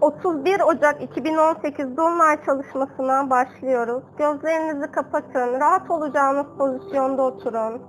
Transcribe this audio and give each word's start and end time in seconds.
31 0.00 0.60
Ocak 0.60 1.02
2018 1.02 1.96
Dolunay 1.96 2.44
çalışmasına 2.46 3.30
başlıyoruz. 3.30 4.02
Gözlerinizi 4.18 4.90
kapatın. 4.92 5.60
Rahat 5.60 5.90
olacağınız 5.90 6.46
pozisyonda 6.58 7.22
oturun. 7.22 7.82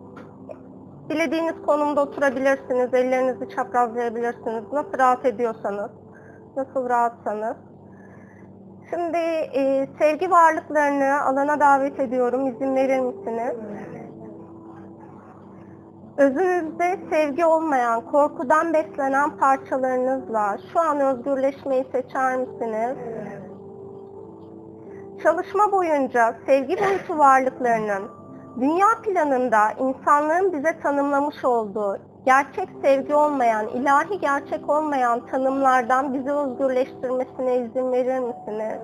Dilediğiniz 1.09 1.55
konumda 1.65 2.01
oturabilirsiniz. 2.01 2.93
Ellerinizi 2.93 3.49
çaprazlayabilirsiniz. 3.49 4.63
Nasıl 4.73 4.97
rahat 4.97 5.25
ediyorsanız. 5.25 5.91
Nasıl 6.55 6.89
rahatsanız. 6.89 7.57
Şimdi 8.89 9.17
e, 9.17 9.87
sevgi 9.99 10.31
varlıklarını 10.31 11.21
alana 11.21 11.59
davet 11.59 11.99
ediyorum. 11.99 12.47
İzin 12.47 12.75
verir 12.75 12.99
misiniz? 12.99 13.55
Özünüzde 16.17 16.99
sevgi 17.09 17.45
olmayan, 17.45 18.01
korkudan 18.11 18.73
beslenen 18.73 19.37
parçalarınızla 19.37 20.57
şu 20.73 20.79
an 20.79 20.99
özgürleşmeyi 20.99 21.85
seçer 21.91 22.37
misiniz? 22.37 22.97
Çalışma 25.23 25.71
boyunca 25.71 26.35
sevgi 26.45 26.75
boyutu 26.79 27.17
varlıklarının 27.17 28.11
dünya 28.59 28.87
planında 29.03 29.71
insanlığın 29.71 30.53
bize 30.53 30.79
tanımlamış 30.79 31.45
olduğu 31.45 31.97
gerçek 32.25 32.69
sevgi 32.81 33.15
olmayan, 33.15 33.67
ilahi 33.67 34.19
gerçek 34.19 34.69
olmayan 34.69 35.25
tanımlardan 35.25 36.13
bizi 36.13 36.31
özgürleştirmesine 36.31 37.57
izin 37.57 37.91
verir 37.91 38.19
misiniz? 38.19 38.79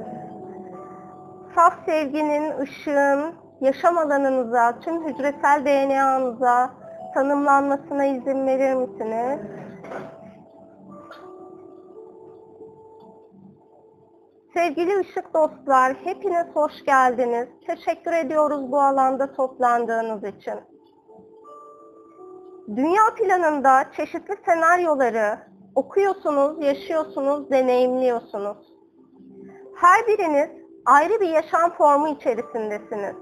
Saf 1.56 1.74
sevginin, 1.86 2.60
ışığın 2.60 3.34
yaşam 3.62 3.98
alanınıza, 3.98 4.80
tüm 4.80 5.08
hücresel 5.08 5.66
DNA'nıza 5.66 6.70
tanımlanmasına 7.18 8.06
izin 8.06 8.48
verir 8.48 8.74
misiniz? 8.74 9.40
Sevgili 14.54 15.00
ışık 15.00 15.34
dostlar, 15.34 15.94
hepiniz 16.04 16.48
hoş 16.54 16.72
geldiniz. 16.86 17.48
Teşekkür 17.68 18.12
ediyoruz 18.14 18.72
bu 18.72 18.82
alanda 18.82 19.34
toplandığınız 19.34 20.24
için. 20.24 20.54
Dünya 22.76 23.02
planında 23.18 23.92
çeşitli 23.96 24.36
senaryoları 24.46 25.40
okuyorsunuz, 25.76 26.66
yaşıyorsunuz, 26.66 27.52
deneyimliyorsunuz. 27.52 28.58
Her 29.76 30.08
biriniz 30.08 30.50
ayrı 30.86 31.20
bir 31.20 31.30
yaşam 31.30 31.74
formu 31.78 32.08
içerisindesiniz. 32.08 33.16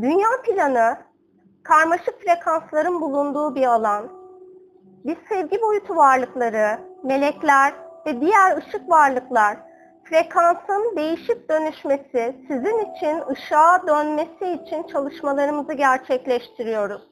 Dünya 0.00 0.28
planı 0.46 1.07
karmaşık 1.68 2.22
frekansların 2.22 3.00
bulunduğu 3.00 3.54
bir 3.54 3.66
alan. 3.66 4.08
Biz 5.04 5.16
sevgi 5.28 5.62
boyutu 5.62 5.96
varlıkları, 5.96 6.78
melekler 7.02 7.72
ve 8.06 8.20
diğer 8.20 8.56
ışık 8.56 8.90
varlıklar 8.90 9.56
frekansın 10.04 10.96
değişip 10.96 11.48
dönüşmesi, 11.48 12.36
sizin 12.48 12.78
için 12.78 13.22
ışığa 13.30 13.86
dönmesi 13.86 14.62
için 14.62 14.82
çalışmalarımızı 14.82 15.72
gerçekleştiriyoruz. 15.72 17.02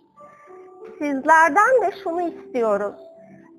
Sizlerden 0.98 1.82
de 1.82 1.90
şunu 2.04 2.22
istiyoruz. 2.22 2.96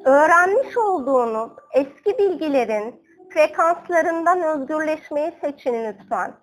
Öğrenmiş 0.06 0.78
olduğunuz 0.78 1.52
eski 1.74 2.18
bilgilerin 2.18 2.96
frekanslarından 3.34 4.42
özgürleşmeyi 4.42 5.32
seçin 5.42 5.74
lütfen. 5.74 6.34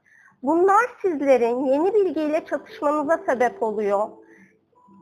Bunlar 0.43 0.85
sizlerin 1.03 1.65
yeni 1.65 1.95
bilgiyle 1.95 2.45
çatışmanıza 2.45 3.21
sebep 3.27 3.63
oluyor. 3.63 4.09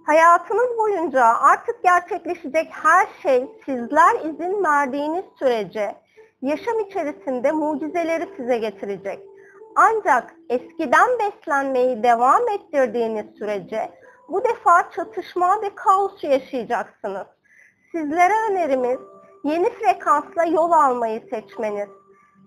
Hayatınız 0.06 0.78
boyunca 0.78 1.25
artık 1.25 1.83
gerçekleşecek 1.83 2.69
her 2.70 3.06
şey 3.22 3.48
sizler 3.64 4.14
izin 4.20 4.64
verdiğiniz 4.64 5.25
sürece 5.39 5.95
yaşam 6.42 6.81
içerisinde 6.81 7.53
mucizeleri 7.53 8.28
size 8.36 8.58
getirecek. 8.58 9.19
Ancak 9.77 10.34
eskiden 10.48 11.08
beslenmeyi 11.19 12.03
devam 12.03 12.48
ettirdiğiniz 12.48 13.27
sürece 13.39 13.91
bu 14.29 14.45
defa 14.45 14.91
çatışma 14.91 15.62
ve 15.62 15.74
kaos 15.74 16.24
yaşayacaksınız. 16.24 17.27
Sizlere 17.92 18.35
önerimiz 18.51 18.98
yeni 19.45 19.70
frekansla 19.70 20.45
yol 20.45 20.73
almayı 20.73 21.23
seçmeniz. 21.30 21.89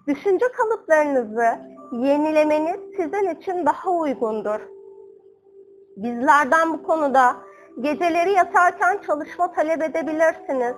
Düşünce 0.08 0.46
kalıplarınızı 0.52 1.60
yenilemeniz 1.92 2.80
sizin 2.98 3.36
için 3.36 3.66
daha 3.66 3.90
uygundur. 3.92 4.75
Bizlerden 5.98 6.74
bu 6.74 6.84
konuda 6.84 7.36
geceleri 7.82 8.32
yatarken 8.32 9.00
çalışma 9.08 9.54
talep 9.54 9.84
edebilirsiniz. 9.84 10.76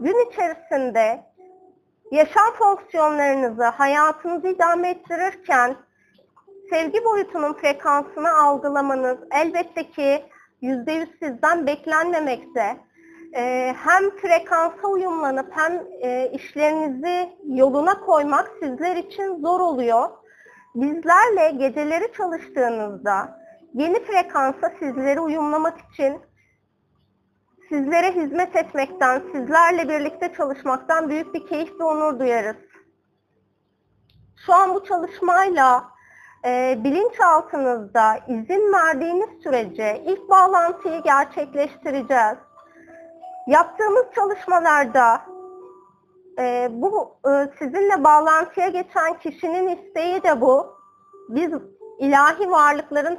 Gün 0.00 0.30
içerisinde 0.30 1.22
yaşam 2.10 2.52
fonksiyonlarınızı, 2.58 3.64
hayatınızı 3.64 4.48
idame 4.48 4.90
ettirirken 4.90 5.76
sevgi 6.70 7.04
boyutunun 7.04 7.52
frekansını 7.52 8.34
algılamanız 8.34 9.18
elbette 9.32 9.90
ki 9.90 10.24
%100 10.62 11.06
sizden 11.18 11.66
beklenmemekte. 11.66 12.76
Ee, 13.36 13.74
hem 13.84 14.10
frekansa 14.10 14.88
uyumlanıp 14.88 15.46
hem 15.56 15.82
e, 16.00 16.30
işlerinizi 16.32 17.32
yoluna 17.44 18.00
koymak 18.00 18.52
sizler 18.62 18.96
için 18.96 19.40
zor 19.40 19.60
oluyor. 19.60 20.08
Bizlerle 20.74 21.50
geceleri 21.50 22.12
çalıştığınızda 22.12 23.43
yeni 23.74 24.04
frekansa 24.04 24.72
sizleri 24.78 25.20
uyumlamak 25.20 25.78
için 25.80 26.20
sizlere 27.68 28.12
hizmet 28.14 28.56
etmekten, 28.56 29.22
sizlerle 29.32 29.88
birlikte 29.88 30.32
çalışmaktan 30.32 31.08
büyük 31.08 31.34
bir 31.34 31.46
keyif 31.46 31.80
ve 31.80 31.84
onur 31.84 32.18
duyarız. 32.18 32.56
Şu 34.46 34.54
an 34.54 34.74
bu 34.74 34.84
çalışmayla 34.84 35.84
e, 36.44 36.78
bilinçaltınızda 36.84 38.16
izin 38.28 38.72
verdiğiniz 38.72 39.42
sürece 39.42 40.02
ilk 40.06 40.30
bağlantıyı 40.30 41.02
gerçekleştireceğiz. 41.02 42.38
Yaptığımız 43.46 44.04
çalışmalarda 44.14 45.20
e, 46.38 46.68
bu 46.70 47.16
e, 47.26 47.50
sizinle 47.58 48.04
bağlantıya 48.04 48.68
geçen 48.68 49.18
kişinin 49.18 49.68
isteği 49.68 50.22
de 50.22 50.40
bu. 50.40 50.74
Biz 51.28 51.50
ilahi 51.98 52.50
varlıkların 52.50 53.18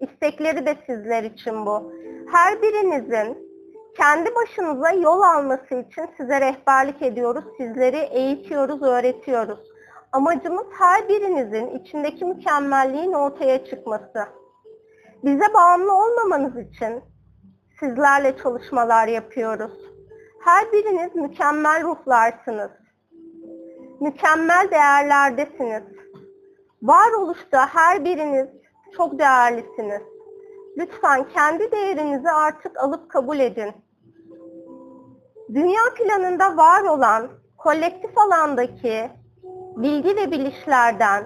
istekleri 0.00 0.66
de 0.66 0.76
sizler 0.86 1.22
için 1.22 1.66
bu. 1.66 1.92
Her 2.32 2.62
birinizin 2.62 3.48
kendi 3.96 4.34
başınıza 4.34 4.90
yol 4.90 5.20
alması 5.20 5.74
için 5.74 6.06
size 6.16 6.40
rehberlik 6.40 7.02
ediyoruz. 7.02 7.44
Sizleri 7.56 7.96
eğitiyoruz, 7.96 8.82
öğretiyoruz. 8.82 9.60
Amacımız 10.12 10.66
her 10.78 11.08
birinizin 11.08 11.78
içindeki 11.78 12.24
mükemmelliğin 12.24 13.12
ortaya 13.12 13.64
çıkması. 13.64 14.28
Bize 15.24 15.54
bağımlı 15.54 15.92
olmamanız 15.92 16.56
için 16.56 17.02
sizlerle 17.80 18.36
çalışmalar 18.36 19.08
yapıyoruz. 19.08 19.72
Her 20.44 20.72
biriniz 20.72 21.14
mükemmel 21.14 21.82
ruhlarsınız. 21.82 22.70
Mükemmel 24.00 24.70
değerlerdesiniz. 24.70 25.82
Varoluşta 26.82 27.66
her 27.74 28.04
biriniz 28.04 28.48
çok 28.96 29.18
değerlisiniz. 29.18 30.02
Lütfen 30.76 31.28
kendi 31.34 31.72
değerinizi 31.72 32.30
artık 32.30 32.76
alıp 32.78 33.10
kabul 33.10 33.38
edin. 33.38 33.72
Dünya 35.54 35.82
planında 35.96 36.56
var 36.56 36.82
olan 36.82 37.28
kolektif 37.58 38.18
alandaki 38.18 39.10
bilgi 39.76 40.16
ve 40.16 40.30
bilişlerden, 40.30 41.24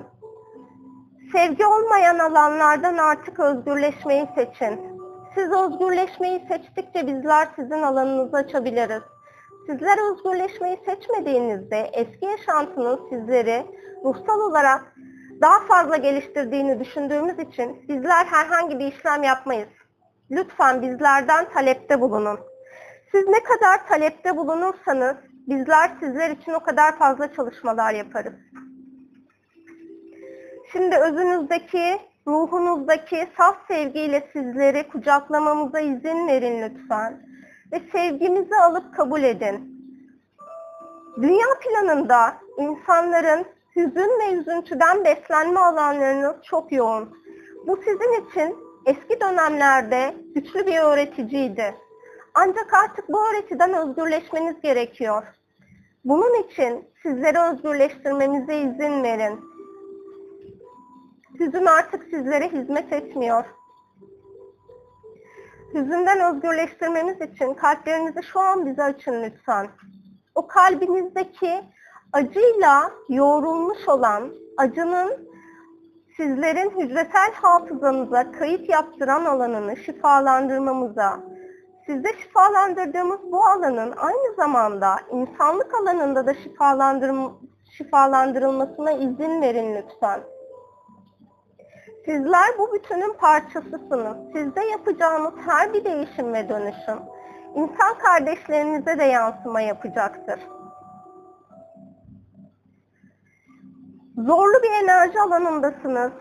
sevgi 1.33 1.67
olmayan 1.67 2.19
alanlardan 2.19 2.97
artık 2.97 3.41
özgürleşmeyi 3.41 4.29
seçin. 4.35 4.81
Siz 5.35 5.53
özgürleşmeyi 5.53 6.45
seçtikçe 6.49 7.07
bizler 7.07 7.49
sizin 7.57 7.83
alanınızı 7.83 8.37
açabiliriz. 8.37 9.03
Sizler 9.67 10.11
özgürleşmeyi 10.11 10.81
seçmediğinizde 10.87 11.91
eski 11.93 12.27
yaşantının 12.27 13.01
sizleri 13.11 13.67
ruhsal 14.05 14.41
olarak 14.41 14.95
daha 15.43 15.61
fazla 15.61 15.97
geliştirdiğini 15.97 16.81
düşündüğümüz 16.81 17.39
için 17.39 17.89
bizler 17.89 18.27
herhangi 18.27 18.79
bir 18.79 18.87
işlem 18.87 19.23
yapmayız. 19.23 19.69
Lütfen 20.31 20.83
bizlerden 20.83 21.49
talepte 21.55 22.01
bulunun. 22.01 22.41
Siz 23.13 23.29
ne 23.29 23.43
kadar 23.43 23.87
talepte 23.89 24.37
bulunursanız 24.37 25.17
bizler 25.47 25.91
sizler 26.01 26.31
için 26.31 26.53
o 26.53 26.61
kadar 26.61 26.99
fazla 26.99 27.33
çalışmalar 27.33 27.95
yaparız. 27.95 28.35
Şimdi 30.73 30.97
özünüzdeki, 30.97 31.99
ruhunuzdaki 32.27 33.29
saf 33.37 33.57
sevgiyle 33.69 34.29
sizleri 34.33 34.89
kucaklamamıza 34.89 35.81
izin 35.81 36.29
verin 36.29 36.63
lütfen. 36.63 37.23
Ve 37.73 37.81
sevgimizi 37.93 38.57
alıp 38.57 38.95
kabul 38.97 39.23
edin. 39.23 39.73
Dünya 41.23 41.47
planında 41.61 42.37
insanların 42.59 43.47
hüzün 43.77 44.21
ve 44.21 44.33
üzüntüden 44.33 45.05
beslenme 45.05 45.61
alanlarınız 45.61 46.43
çok 46.43 46.73
yoğun. 46.73 47.19
Bu 47.67 47.77
sizin 47.77 48.27
için 48.27 48.57
eski 48.87 49.21
dönemlerde 49.21 50.15
güçlü 50.35 50.67
bir 50.67 50.79
öğreticiydi. 50.79 51.75
Ancak 52.35 52.75
artık 52.75 53.09
bu 53.09 53.29
öğretiden 53.29 53.75
özgürleşmeniz 53.75 54.61
gerekiyor. 54.61 55.23
Bunun 56.05 56.43
için 56.43 56.89
sizleri 57.03 57.39
özgürleştirmemize 57.39 58.57
izin 58.57 59.03
verin. 59.03 59.41
Hüzün 61.41 61.67
artık 61.67 62.05
sizlere 62.05 62.49
hizmet 62.49 62.93
etmiyor. 62.93 63.45
Hüzünden 65.75 66.35
özgürleştirmemiz 66.35 67.21
için 67.21 67.55
kalplerinizi 67.55 68.23
şu 68.23 68.41
an 68.41 68.67
bize 68.67 68.83
açın 68.83 69.23
lütfen. 69.23 69.69
O 70.35 70.47
kalbinizdeki 70.47 71.63
acıyla 72.13 72.91
yoğrulmuş 73.09 73.89
olan 73.89 74.33
acının 74.57 75.29
sizlerin 76.17 76.71
hücresel 76.71 77.33
hafızanıza 77.33 78.33
kayıt 78.33 78.69
yaptıran 78.69 79.25
alanını 79.25 79.77
şifalandırmamıza, 79.77 81.21
sizde 81.87 82.09
şifalandırdığımız 82.23 83.19
bu 83.33 83.45
alanın 83.45 83.93
aynı 83.97 84.35
zamanda 84.37 84.97
insanlık 85.13 85.75
alanında 85.75 86.27
da 86.27 86.35
şifalandırılmasına 87.77 88.93
izin 88.93 89.43
verin 89.43 89.75
lütfen. 89.75 90.21
Sizler 92.05 92.59
bu 92.59 92.73
bütünün 92.73 93.13
parçasısınız. 93.13 94.17
Sizde 94.33 94.65
yapacağınız 94.65 95.35
her 95.47 95.73
bir 95.73 95.85
değişim 95.85 96.33
ve 96.33 96.49
dönüşüm 96.49 96.99
insan 97.55 97.99
kardeşlerinize 97.99 98.99
de 98.99 99.05
yansıma 99.05 99.61
yapacaktır. 99.61 100.41
Zorlu 104.17 104.63
bir 104.63 104.85
enerji 104.85 105.21
alanındasınız. 105.21 106.13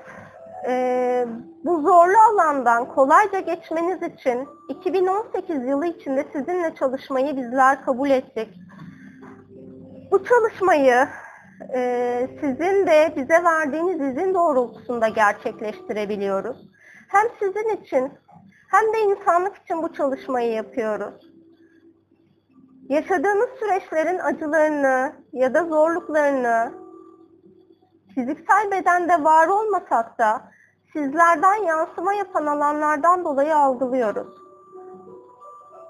Ee, 0.67 1.27
bu 1.63 1.81
zorlu 1.81 2.17
alandan 2.31 2.85
kolayca 2.85 3.39
geçmeniz 3.39 4.01
için 4.01 4.47
2018 4.69 5.65
yılı 5.65 5.87
içinde 5.87 6.25
sizinle 6.33 6.75
çalışmayı 6.75 7.37
bizler 7.37 7.85
kabul 7.85 8.09
ettik. 8.09 8.49
Bu 10.11 10.23
çalışmayı 10.23 11.07
e, 11.73 12.29
sizin 12.41 12.87
de 12.87 13.13
bize 13.15 13.43
verdiğiniz 13.43 14.01
izin 14.01 14.33
doğrultusunda 14.33 15.07
gerçekleştirebiliyoruz. 15.07 16.57
Hem 17.07 17.27
sizin 17.39 17.69
için 17.69 18.11
hem 18.71 18.93
de 18.93 18.99
insanlık 18.99 19.57
için 19.57 19.83
bu 19.83 19.93
çalışmayı 19.93 20.51
yapıyoruz. 20.51 21.31
Yaşadığınız 22.89 23.49
süreçlerin 23.59 24.19
acılarını 24.19 25.13
ya 25.33 25.53
da 25.53 25.65
zorluklarını 25.65 26.80
fiziksel 28.15 28.71
bedende 28.71 29.23
var 29.23 29.47
olmasak 29.47 30.17
da 30.19 30.41
sizlerden 30.93 31.55
yansıma 31.55 32.13
yapan 32.13 32.45
alanlardan 32.45 33.23
dolayı 33.25 33.57
algılıyoruz. 33.57 34.41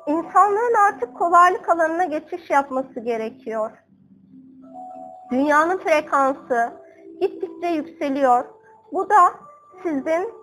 İnsanların 0.08 0.76
artık 0.88 1.18
kolaylık 1.18 1.70
alanına 1.70 2.06
geçiş 2.06 2.50
yapması 2.50 3.00
gerekiyor. 3.00 3.72
Dünyanın 5.32 5.78
frekansı 5.78 6.74
gittikçe 7.22 7.68
yükseliyor. 7.68 8.46
Bu 8.92 9.10
da 9.10 9.34
sizin 9.84 10.34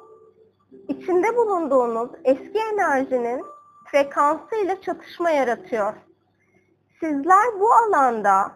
içinde 0.88 1.36
bulunduğunuz 1.36 2.10
eski 2.24 2.58
enerjinin 2.72 3.44
frekansı 3.90 4.56
ile 4.56 4.80
çatışma 4.80 5.30
yaratıyor. 5.30 5.94
Sizler 7.00 7.60
bu 7.60 7.72
alanda 7.72 8.52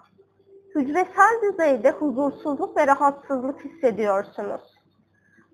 hücresel 0.74 1.40
düzeyde 1.42 1.90
huzursuzluk 1.90 2.76
ve 2.76 2.86
rahatsızlık 2.86 3.64
hissediyorsunuz. 3.64 4.60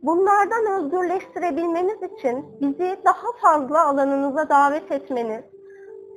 Bunlardan 0.02 0.66
özgürleştirebilmeniz 0.66 2.02
için 2.02 2.60
bizi 2.60 2.98
daha 3.04 3.32
fazla 3.42 3.86
alanınıza 3.86 4.48
davet 4.48 4.92
etmeniz, 4.92 5.44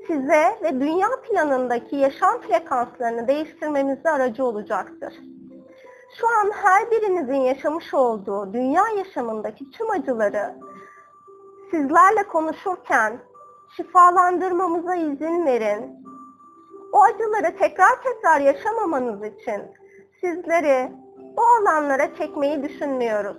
size 0.07 0.59
ve 0.63 0.80
dünya 0.80 1.07
planındaki 1.30 1.95
yaşam 1.95 2.42
frekanslarını 2.42 3.27
değiştirmemizde 3.27 4.09
aracı 4.09 4.45
olacaktır. 4.45 5.13
Şu 6.19 6.27
an 6.27 6.51
her 6.51 6.92
birinizin 6.92 7.42
yaşamış 7.42 7.94
olduğu 7.94 8.53
dünya 8.53 8.83
yaşamındaki 8.98 9.71
tüm 9.71 9.92
acıları 9.92 10.56
sizlerle 11.71 12.24
konuşurken 12.24 13.19
şifalandırmamıza 13.77 14.95
izin 14.95 15.45
verin. 15.45 16.06
O 16.91 17.03
acıları 17.03 17.57
tekrar 17.57 18.03
tekrar 18.03 18.39
yaşamamanız 18.39 19.23
için 19.23 19.61
sizleri 20.21 20.91
o 21.38 21.41
alanlara 21.41 22.15
çekmeyi 22.15 22.63
düşünmüyoruz. 22.63 23.38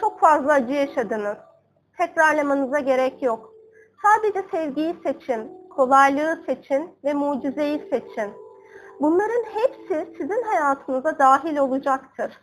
Çok 0.00 0.20
fazla 0.20 0.52
acı 0.52 0.72
yaşadınız. 0.72 1.38
Tekrarlamanıza 1.98 2.78
gerek 2.78 3.22
yok. 3.22 3.52
Sadece 4.02 4.48
sevgiyi 4.50 4.96
seçin, 5.02 5.68
kolaylığı 5.70 6.42
seçin 6.46 6.90
ve 7.04 7.14
mucizeyi 7.14 7.78
seçin. 7.90 8.32
Bunların 9.00 9.44
hepsi 9.44 10.12
sizin 10.18 10.42
hayatınıza 10.42 11.18
dahil 11.18 11.56
olacaktır. 11.56 12.40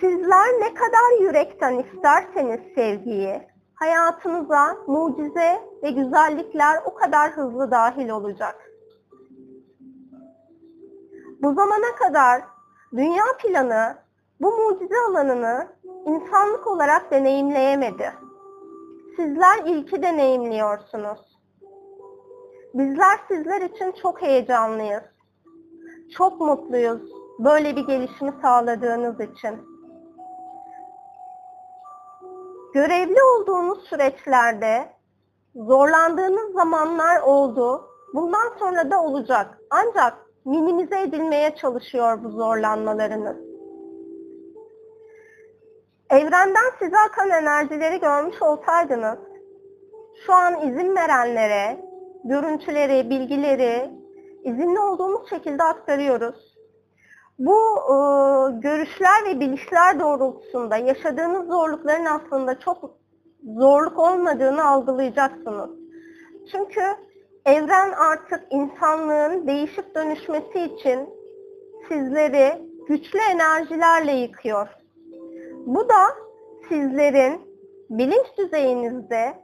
Sizler 0.00 0.60
ne 0.60 0.74
kadar 0.74 1.20
yürekten 1.20 1.78
isterseniz 1.78 2.60
sevgiyi, 2.74 3.42
hayatınıza 3.76 4.76
mucize 4.86 5.62
ve 5.82 5.90
güzellikler 5.90 6.82
o 6.84 6.94
kadar 6.94 7.30
hızlı 7.30 7.70
dahil 7.70 8.08
olacak. 8.08 8.70
Bu 11.42 11.54
zamana 11.54 11.94
kadar 11.98 12.42
dünya 12.92 13.24
planı 13.42 13.96
bu 14.40 14.52
mucize 14.52 14.94
alanını 15.08 15.66
insanlık 16.06 16.66
olarak 16.66 17.10
deneyimleyemedi. 17.10 18.12
Sizler 19.16 19.64
ilki 19.66 20.02
deneyimliyorsunuz. 20.02 21.38
Bizler 22.74 23.18
sizler 23.28 23.60
için 23.60 23.92
çok 24.02 24.22
heyecanlıyız. 24.22 25.02
Çok 26.16 26.40
mutluyuz 26.40 27.02
böyle 27.38 27.76
bir 27.76 27.86
gelişimi 27.86 28.32
sağladığınız 28.42 29.20
için. 29.20 29.75
Görevli 32.76 33.22
olduğunuz 33.22 33.88
süreçlerde 33.88 34.92
zorlandığınız 35.54 36.52
zamanlar 36.52 37.20
oldu. 37.20 37.90
Bundan 38.14 38.58
sonra 38.58 38.90
da 38.90 39.02
olacak. 39.02 39.58
Ancak 39.70 40.14
minimize 40.44 41.00
edilmeye 41.00 41.54
çalışıyor 41.54 42.24
bu 42.24 42.30
zorlanmalarınız. 42.30 43.36
Evrenden 46.10 46.70
size 46.78 46.96
akan 46.98 47.30
enerjileri 47.30 48.00
görmüş 48.00 48.42
olsaydınız, 48.42 49.18
şu 50.26 50.32
an 50.32 50.68
izin 50.68 50.96
verenlere 50.96 51.80
görüntüleri, 52.24 53.10
bilgileri 53.10 53.90
izinli 54.44 54.80
olduğumuz 54.80 55.30
şekilde 55.30 55.62
aktarıyoruz. 55.62 56.55
Bu 57.38 57.56
e, 57.78 57.96
görüşler 58.60 59.24
ve 59.26 59.40
bilişler 59.40 60.00
doğrultusunda 60.00 60.76
yaşadığınız 60.76 61.46
zorlukların 61.46 62.04
aslında 62.04 62.60
çok 62.60 62.90
zorluk 63.44 63.98
olmadığını 63.98 64.64
algılayacaksınız. 64.64 65.70
Çünkü 66.52 66.80
evren 67.46 67.92
artık 67.92 68.42
insanlığın 68.50 69.46
değişip 69.46 69.94
dönüşmesi 69.94 70.60
için 70.60 71.08
sizleri 71.88 72.62
güçlü 72.88 73.18
enerjilerle 73.18 74.12
yıkıyor. 74.12 74.68
Bu 75.66 75.88
da 75.88 76.02
sizlerin 76.68 77.40
bilinç 77.90 78.26
düzeyinizde 78.38 79.34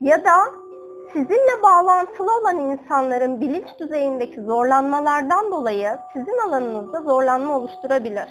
ya 0.00 0.24
da 0.24 0.65
sizinle 1.12 1.62
bağlantılı 1.62 2.38
olan 2.38 2.58
insanların 2.58 3.40
bilinç 3.40 3.66
düzeyindeki 3.80 4.40
zorlanmalardan 4.40 5.50
dolayı 5.50 5.98
sizin 6.12 6.38
alanınızda 6.48 7.00
zorlanma 7.00 7.56
oluşturabilir. 7.56 8.28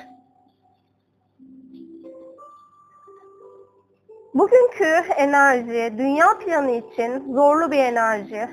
Bugünkü 4.33 5.13
enerji, 5.17 5.97
dünya 5.97 6.37
planı 6.39 6.71
için 6.71 7.33
zorlu 7.33 7.71
bir 7.71 7.77
enerji. 7.77 8.49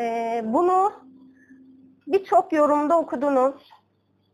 Ee, 0.00 0.42
bunu 0.44 0.92
birçok 2.06 2.52
yorumda 2.52 2.98
okudunuz. 2.98 3.70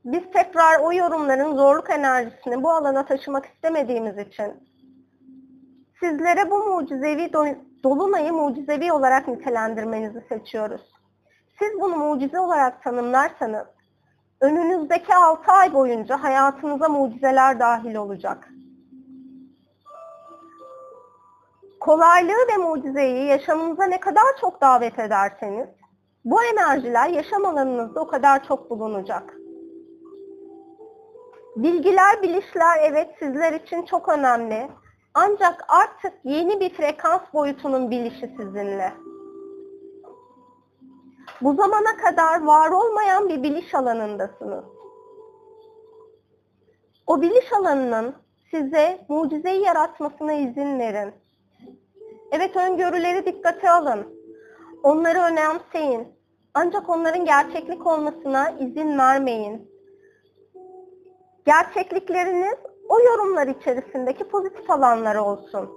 Biz 0.04 0.22
tekrar 0.32 0.80
o 0.80 0.92
yorumların 0.92 1.56
zorluk 1.56 1.90
enerjisini 1.90 2.62
bu 2.62 2.70
alana 2.70 3.06
taşımak 3.06 3.46
istemediğimiz 3.46 4.18
için 4.18 4.54
sizlere 6.00 6.50
bu 6.50 6.64
mucizevi 6.64 7.32
dolunayı 7.82 8.32
mucizevi 8.32 8.92
olarak 8.92 9.28
nitelendirmenizi 9.28 10.24
seçiyoruz. 10.28 10.80
Siz 11.58 11.80
bunu 11.80 11.96
mucize 11.96 12.40
olarak 12.40 12.82
tanımlarsanız 12.82 13.66
önünüzdeki 14.40 15.14
6 15.14 15.52
ay 15.52 15.74
boyunca 15.74 16.22
hayatınıza 16.22 16.88
mucizeler 16.88 17.60
dahil 17.60 17.94
olacak. 17.94 18.48
Kolaylığı 21.80 22.48
ve 22.52 22.56
mucizeyi 22.56 23.26
yaşamınıza 23.26 23.84
ne 23.84 24.00
kadar 24.00 24.36
çok 24.40 24.60
davet 24.60 24.98
ederseniz 24.98 25.68
bu 26.24 26.42
enerjiler 26.42 27.08
yaşam 27.08 27.44
alanınızda 27.44 28.00
o 28.00 28.06
kadar 28.06 28.44
çok 28.48 28.70
bulunacak. 28.70 29.34
Bilgiler, 31.56 32.22
bilişler 32.22 32.78
evet 32.82 33.08
sizler 33.18 33.52
için 33.52 33.82
çok 33.82 34.08
önemli. 34.08 34.68
Ancak 35.18 35.64
artık 35.68 36.12
yeni 36.24 36.60
bir 36.60 36.74
frekans 36.74 37.20
boyutunun 37.34 37.90
bilişi 37.90 38.34
sizinle. 38.36 38.92
Bu 41.40 41.54
zamana 41.54 41.96
kadar 41.96 42.44
var 42.44 42.70
olmayan 42.70 43.28
bir 43.28 43.42
biliş 43.42 43.74
alanındasınız. 43.74 44.64
O 47.06 47.22
biliş 47.22 47.52
alanının 47.52 48.14
size 48.50 49.04
mucizeyi 49.08 49.62
yaratmasına 49.62 50.32
izin 50.32 50.78
verin. 50.78 51.12
Evet 52.32 52.56
öngörüleri 52.56 53.26
dikkate 53.26 53.70
alın. 53.70 54.06
Onları 54.82 55.18
önemseyin. 55.18 56.08
Ancak 56.54 56.88
onların 56.88 57.24
gerçeklik 57.24 57.86
olmasına 57.86 58.50
izin 58.50 58.98
vermeyin. 58.98 59.70
Gerçeklikleriniz 61.46 62.58
o 62.88 63.00
yorumlar 63.00 63.46
içerisindeki 63.46 64.24
pozitif 64.24 64.70
alanlar 64.70 65.16
olsun. 65.16 65.70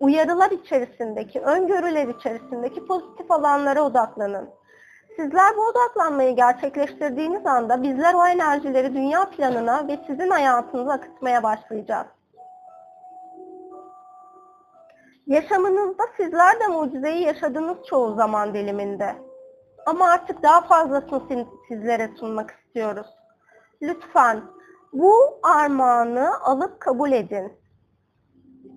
Uyarılar 0.00 0.50
içerisindeki, 0.50 1.40
öngörüler 1.40 2.08
içerisindeki 2.08 2.86
pozitif 2.86 3.30
alanlara 3.30 3.82
odaklanın. 3.82 4.50
Sizler 5.16 5.56
bu 5.56 5.66
odaklanmayı 5.66 6.36
gerçekleştirdiğiniz 6.36 7.46
anda 7.46 7.82
bizler 7.82 8.14
o 8.14 8.26
enerjileri 8.26 8.94
dünya 8.94 9.30
planına 9.30 9.88
ve 9.88 9.98
sizin 10.06 10.30
hayatınıza 10.30 10.92
akıtmaya 10.92 11.42
başlayacağız. 11.42 12.06
Yaşamınızda 15.26 16.02
sizler 16.16 16.60
de 16.60 16.66
mucizeyi 16.66 17.22
yaşadınız 17.22 17.76
çoğu 17.86 18.14
zaman 18.14 18.54
diliminde. 18.54 19.16
Ama 19.86 20.10
artık 20.10 20.42
daha 20.42 20.60
fazlasını 20.60 21.46
sizlere 21.68 22.10
sunmak 22.18 22.50
istiyoruz. 22.50 23.06
Lütfen 23.82 24.42
bu 24.92 25.38
armağanı 25.42 26.40
alıp 26.40 26.80
kabul 26.80 27.12
edin. 27.12 27.52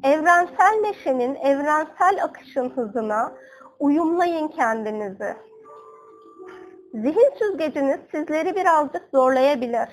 Evrensel 0.04 0.80
neşenin, 0.82 1.36
evrensel 1.36 2.24
akışın 2.24 2.70
hızına 2.70 3.34
uyumlayın 3.80 4.48
kendinizi. 4.48 5.36
Zihin 6.94 7.38
süzgeciniz 7.40 8.00
sizleri 8.12 8.56
birazcık 8.56 9.10
zorlayabilir. 9.14 9.90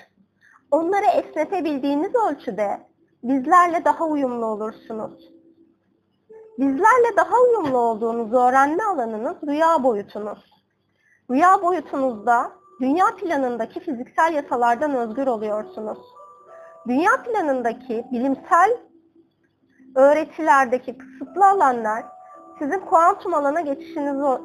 Onları 0.71 1.05
esnetebildiğiniz 1.05 2.11
ölçüde 2.15 2.79
bizlerle 3.23 3.85
daha 3.85 4.05
uyumlu 4.05 4.45
olursunuz. 4.45 5.31
Bizlerle 6.57 7.15
daha 7.17 7.41
uyumlu 7.41 7.77
olduğunuz 7.77 8.33
öğrenme 8.33 8.83
alanınız 8.83 9.37
rüya 9.47 9.83
boyutunuz. 9.83 10.53
Rüya 11.31 11.61
boyutunuzda 11.61 12.51
dünya 12.81 13.05
planındaki 13.15 13.79
fiziksel 13.79 14.33
yasalardan 14.33 14.95
özgür 14.95 15.27
oluyorsunuz. 15.27 15.97
Dünya 16.87 17.23
planındaki 17.23 18.05
bilimsel 18.11 18.77
öğretilerdeki 19.95 20.97
kısıtlı 20.97 21.45
alanlar 21.45 22.03
sizin 22.59 22.79
kuantum 22.79 23.33
alana 23.33 23.61
geçişinizi, 23.61 24.41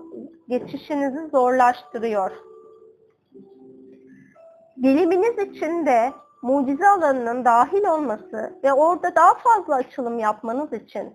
geçişinizi 0.49 1.29
zorlaştırıyor. 1.29 2.31
Biliminiz 4.77 5.39
için 5.39 5.87
de 5.87 6.13
mucize 6.43 6.89
alanının 6.89 7.45
dahil 7.45 7.85
olması 7.85 8.59
ve 8.65 8.73
orada 8.73 9.15
daha 9.15 9.35
fazla 9.35 9.75
açılım 9.75 10.19
yapmanız 10.19 10.73
için 10.73 11.15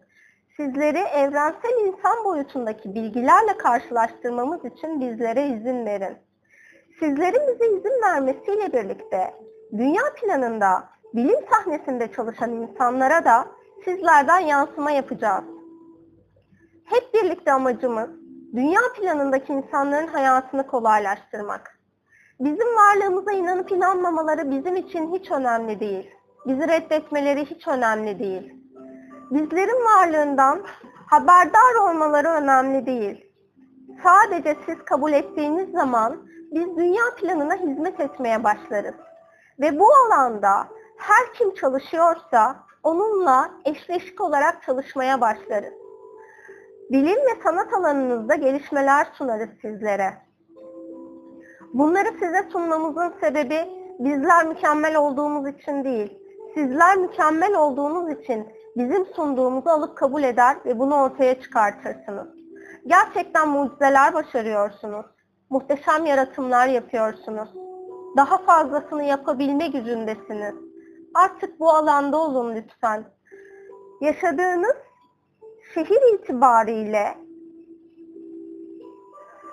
sizleri 0.58 0.98
evrensel 0.98 1.86
insan 1.88 2.24
boyutundaki 2.26 2.96
bilgilerle 2.96 3.58
karşılaştırmamız 3.58 4.66
için 4.66 5.02
bizlere 5.02 5.48
izin 5.48 5.86
verin. 5.86 6.18
Sizlerin 7.00 7.48
bize 7.48 7.68
izin 7.68 8.02
vermesiyle 8.04 8.74
birlikte 8.74 9.34
dünya 9.78 10.04
planında 10.22 10.93
bilim 11.14 11.40
sahnesinde 11.52 12.12
çalışan 12.12 12.52
insanlara 12.52 13.26
da 13.26 13.46
sizlerden 13.86 14.40
yansıma 14.40 14.92
yapacağız. 14.92 15.44
Hep 16.86 17.14
birlikte 17.14 17.52
amacımız 17.52 18.10
dünya 18.56 18.82
planındaki 18.98 19.54
insanların 19.54 20.08
hayatını 20.08 20.68
kolaylaştırmak. 20.68 21.80
Bizim 22.40 22.68
varlığımıza 22.68 23.32
inanıp 23.32 23.72
inanmamaları 23.72 24.52
bizim 24.52 24.76
için 24.76 25.14
hiç 25.14 25.32
önemli 25.32 25.80
değil. 25.80 26.12
Bizi 26.46 26.68
reddetmeleri 26.68 27.46
hiç 27.46 27.68
önemli 27.68 28.20
değil. 28.20 28.54
Bizlerin 29.32 29.86
varlığından 29.86 30.64
haberdar 31.08 31.90
olmaları 31.90 32.28
önemli 32.28 32.86
değil. 32.86 33.26
Sadece 34.04 34.58
siz 34.66 34.86
kabul 34.86 35.14
ettiğiniz 35.14 35.72
zaman 35.72 36.28
biz 36.52 36.78
dünya 36.78 37.04
planına 37.18 37.56
hizmet 37.56 38.00
etmeye 38.00 38.44
başlarız. 38.44 38.96
Ve 39.60 39.80
bu 39.80 39.88
alanda 40.06 40.68
her 41.04 41.34
kim 41.34 41.54
çalışıyorsa 41.54 42.56
onunla 42.84 43.52
eşleşik 43.66 44.22
olarak 44.22 44.64
çalışmaya 44.64 45.22
başlarız. 45.22 45.74
Bilim 46.92 47.18
ve 47.18 47.42
sanat 47.44 47.74
alanınızda 47.74 48.36
gelişmeler 48.36 49.08
sunarız 49.14 49.50
sizlere. 49.62 50.14
Bunları 51.74 52.10
size 52.20 52.50
sunmamızın 52.52 53.14
sebebi 53.22 53.70
bizler 54.00 54.46
mükemmel 54.46 54.96
olduğumuz 54.96 55.50
için 55.50 55.84
değil, 55.84 56.20
sizler 56.54 56.98
mükemmel 56.98 57.56
olduğunuz 57.56 58.12
için 58.12 58.48
bizim 58.78 59.06
sunduğumuzu 59.06 59.70
alıp 59.70 59.98
kabul 59.98 60.24
eder 60.24 60.58
ve 60.66 60.80
bunu 60.80 60.96
ortaya 60.96 61.42
çıkartırsınız. 61.42 62.28
Gerçekten 62.88 63.50
mucizeler 63.50 64.14
başarıyorsunuz. 64.14 65.06
Muhteşem 65.50 66.06
yaratımlar 66.06 66.68
yapıyorsunuz. 66.68 67.50
Daha 68.18 68.38
fazlasını 68.38 69.04
yapabilme 69.04 69.68
gücündesiniz. 69.68 70.73
Artık 71.14 71.60
bu 71.60 71.70
alanda 71.70 72.18
olun 72.18 72.56
lütfen. 72.56 73.06
Yaşadığınız 74.02 74.76
şehir 75.74 76.14
itibariyle 76.14 77.18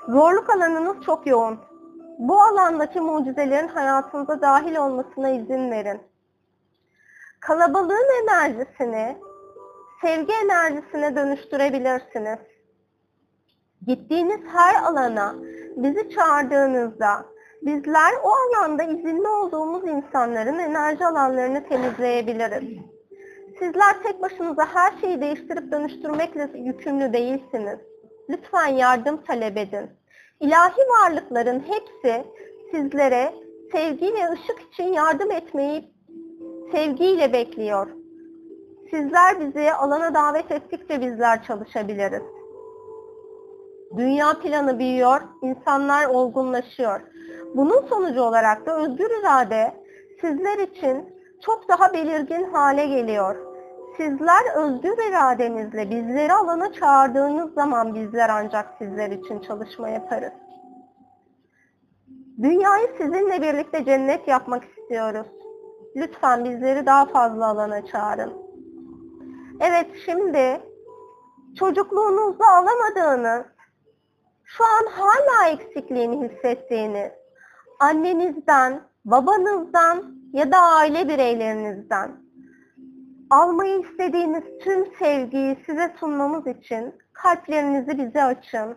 zorluk 0.08 0.50
alanınız 0.50 1.04
çok 1.04 1.26
yoğun. 1.26 1.58
Bu 2.18 2.42
alandaki 2.42 3.00
mucizelerin 3.00 3.68
hayatınıza 3.68 4.40
dahil 4.40 4.76
olmasına 4.76 5.30
izin 5.30 5.70
verin. 5.70 6.00
Kalabalığın 7.40 8.22
enerjisini 8.22 9.16
sevgi 10.00 10.32
enerjisine 10.44 11.16
dönüştürebilirsiniz. 11.16 12.38
Gittiğiniz 13.86 14.40
her 14.52 14.82
alana 14.82 15.34
bizi 15.76 16.10
çağırdığınızda 16.10 17.26
bizler 17.62 18.12
o 18.24 18.28
alanda 18.28 18.82
izinli 18.82 19.28
olduğumuz 19.28 19.84
insanların 19.84 20.58
enerji 20.58 21.06
alanlarını 21.06 21.68
temizleyebiliriz. 21.68 22.78
Sizler 23.58 24.02
tek 24.02 24.22
başınıza 24.22 24.66
her 24.74 25.00
şeyi 25.00 25.20
değiştirip 25.20 25.72
dönüştürmekle 25.72 26.50
yükümlü 26.54 27.12
değilsiniz. 27.12 27.78
Lütfen 28.30 28.66
yardım 28.66 29.24
talep 29.24 29.56
edin. 29.56 29.90
İlahi 30.40 30.80
varlıkların 30.80 31.60
hepsi 31.60 32.24
sizlere 32.70 33.34
sevgi 33.72 34.14
ve 34.14 34.32
ışık 34.32 34.60
için 34.72 34.84
yardım 34.84 35.30
etmeyi 35.30 35.94
sevgiyle 36.72 37.32
bekliyor. 37.32 37.86
Sizler 38.90 39.40
bizi 39.40 39.72
alana 39.72 40.14
davet 40.14 40.50
ettikçe 40.50 41.00
bizler 41.00 41.42
çalışabiliriz. 41.42 42.22
Dünya 43.96 44.40
planı 44.42 44.78
büyüyor, 44.78 45.20
insanlar 45.42 46.06
olgunlaşıyor. 46.06 47.00
Bunun 47.54 47.86
sonucu 47.86 48.22
olarak 48.22 48.66
da 48.66 48.76
özgür 48.76 49.10
irade 49.20 49.74
sizler 50.20 50.58
için 50.58 51.14
çok 51.44 51.68
daha 51.68 51.92
belirgin 51.92 52.44
hale 52.52 52.86
geliyor. 52.86 53.36
Sizler 53.96 54.56
özgür 54.56 55.08
iradenizle 55.08 55.90
bizleri 55.90 56.32
alana 56.32 56.72
çağırdığınız 56.72 57.54
zaman 57.54 57.94
bizler 57.94 58.28
ancak 58.28 58.74
sizler 58.78 59.10
için 59.10 59.40
çalışma 59.40 59.88
yaparız. 59.88 60.32
Dünyayı 62.42 62.88
sizinle 62.98 63.42
birlikte 63.42 63.84
cennet 63.84 64.28
yapmak 64.28 64.64
istiyoruz. 64.64 65.26
Lütfen 65.96 66.44
bizleri 66.44 66.86
daha 66.86 67.06
fazla 67.06 67.46
alana 67.46 67.86
çağırın. 67.86 68.32
Evet 69.60 69.86
şimdi 70.04 70.60
çocukluğunuzda 71.58 72.44
alamadığınız, 72.46 73.46
şu 74.44 74.64
an 74.64 74.86
hala 74.90 75.48
eksikliğini 75.50 76.28
hissettiğiniz, 76.28 77.12
annenizden, 77.80 78.80
babanızdan 79.04 80.14
ya 80.32 80.52
da 80.52 80.58
aile 80.58 81.08
bireylerinizden 81.08 82.10
almayı 83.30 83.80
istediğiniz 83.80 84.44
tüm 84.60 84.86
sevgiyi 84.98 85.56
size 85.66 85.94
sunmamız 86.00 86.46
için 86.46 86.94
kalplerinizi 87.12 87.98
bize 87.98 88.24
açın. 88.24 88.76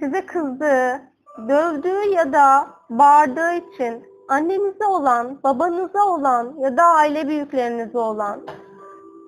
Size 0.00 0.26
kızdığı, 0.26 1.00
dövdüğü 1.48 2.10
ya 2.10 2.32
da 2.32 2.70
bağırdığı 2.90 3.54
için 3.54 4.04
annenize 4.28 4.86
olan, 4.86 5.42
babanıza 5.42 6.04
olan 6.04 6.56
ya 6.58 6.76
da 6.76 6.82
aile 6.84 7.28
büyüklerinize 7.28 7.98
olan 7.98 8.46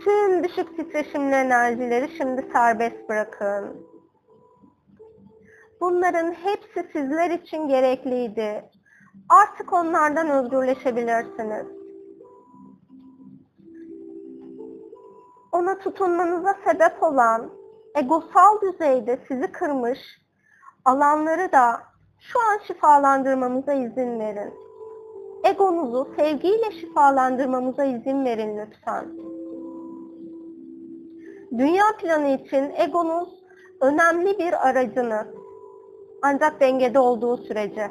tüm 0.05 0.45
düşük 0.45 0.77
titreşimli 0.77 1.35
enerjileri 1.35 2.17
şimdi 2.17 2.49
serbest 2.53 3.09
bırakın. 3.09 3.96
Bunların 5.81 6.33
hepsi 6.33 6.93
sizler 6.93 7.31
için 7.31 7.69
gerekliydi. 7.69 8.65
Artık 9.29 9.73
onlardan 9.73 10.31
özgürleşebilirsiniz. 10.31 11.67
Ona 15.53 15.79
tutunmanıza 15.79 16.55
sebep 16.65 17.03
olan 17.03 17.51
egosal 17.95 18.61
düzeyde 18.61 19.19
sizi 19.29 19.53
kırmış 19.53 19.99
alanları 20.85 21.53
da 21.53 21.83
şu 22.21 22.39
an 22.41 22.59
şifalandırmamıza 22.67 23.73
izin 23.73 24.21
verin. 24.21 24.55
Egonuzu 25.45 26.09
sevgiyle 26.17 26.71
şifalandırmamıza 26.81 27.85
izin 27.85 28.25
verin 28.25 28.59
lütfen. 28.59 29.07
Dünya 31.59 31.85
planı 32.01 32.29
için 32.29 32.73
egonuz 32.77 33.29
önemli 33.81 34.39
bir 34.39 34.69
aracınız. 34.69 35.46
Ancak 36.23 36.61
dengede 36.61 36.99
olduğu 36.99 37.37
sürece. 37.37 37.91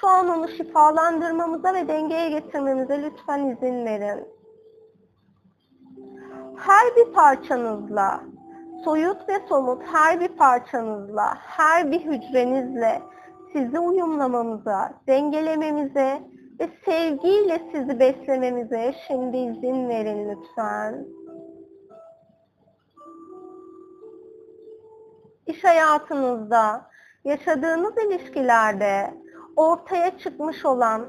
Şu 0.00 0.06
an 0.06 0.28
onu 0.28 0.48
şifalandırmamıza 0.48 1.74
ve 1.74 1.88
dengeye 1.88 2.30
getirmemize 2.30 3.02
lütfen 3.02 3.46
izin 3.46 3.84
verin. 3.84 4.28
Her 6.56 6.96
bir 6.96 7.12
parçanızla, 7.12 8.20
soyut 8.84 9.28
ve 9.28 9.40
somut 9.48 9.82
her 9.92 10.20
bir 10.20 10.28
parçanızla, 10.28 11.34
her 11.34 11.92
bir 11.92 12.00
hücrenizle 12.00 13.02
sizi 13.52 13.78
uyumlamamıza, 13.78 14.92
dengelememize 15.06 16.22
ve 16.60 16.68
sevgiyle 16.84 17.62
sizi 17.72 18.00
beslememize 18.00 18.94
şimdi 19.06 19.36
izin 19.36 19.88
verin 19.88 20.28
lütfen. 20.28 21.06
İş 25.48 25.64
hayatınızda, 25.64 26.90
yaşadığınız 27.24 27.94
ilişkilerde 28.06 29.14
ortaya 29.56 30.18
çıkmış 30.18 30.64
olan 30.64 31.06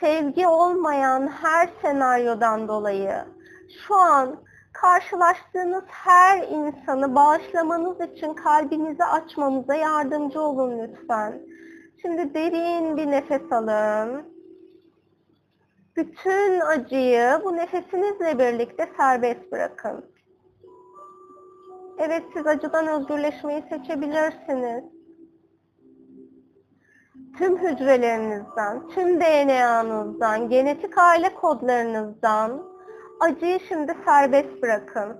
sevgi 0.00 0.46
olmayan 0.46 1.28
her 1.28 1.68
senaryodan 1.82 2.68
dolayı 2.68 3.24
şu 3.86 3.94
an 3.94 4.36
karşılaştığınız 4.72 5.84
her 5.86 6.48
insanı 6.48 7.14
bağışlamanız 7.14 8.00
için 8.00 8.34
kalbinizi 8.34 9.04
açmamıza 9.04 9.74
yardımcı 9.74 10.40
olun 10.40 10.78
lütfen. 10.78 11.40
Şimdi 12.02 12.34
derin 12.34 12.96
bir 12.96 13.10
nefes 13.10 13.52
alın. 13.52 14.22
Bütün 15.96 16.60
acıyı 16.60 17.40
bu 17.44 17.56
nefesinizle 17.56 18.38
birlikte 18.38 18.88
serbest 18.96 19.52
bırakın. 19.52 20.04
Evet 21.98 22.22
siz 22.34 22.46
acıdan 22.46 22.86
özgürleşmeyi 22.86 23.62
seçebilirsiniz. 23.68 24.84
Tüm 27.38 27.58
hücrelerinizden, 27.58 28.88
tüm 28.88 29.20
DNA'nızdan, 29.20 30.48
genetik 30.48 30.98
aile 30.98 31.34
kodlarınızdan 31.34 32.62
acıyı 33.20 33.60
şimdi 33.68 33.96
serbest 34.04 34.62
bırakın. 34.62 35.16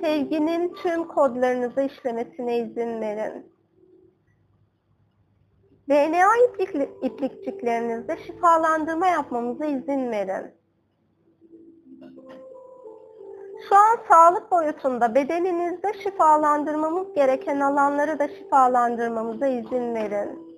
Sevginin 0.00 0.74
tüm 0.74 1.08
kodlarınızı 1.08 1.80
işlemesine 1.82 2.58
izin 2.58 3.00
verin. 3.00 3.54
DNA 5.88 6.28
iplik, 6.36 6.88
iplikçiklerinizde 7.02 8.16
şifalandırma 8.26 9.06
yapmamıza 9.06 9.64
izin 9.64 10.10
verin. 10.10 10.63
Şu 13.68 13.76
an 13.76 13.98
sağlık 14.08 14.50
boyutunda 14.50 15.14
bedeninizde 15.14 15.92
şifalandırmamız 16.02 17.14
gereken 17.14 17.60
alanları 17.60 18.18
da 18.18 18.28
şifalandırmamıza 18.28 19.46
izin 19.46 19.94
verin. 19.94 20.54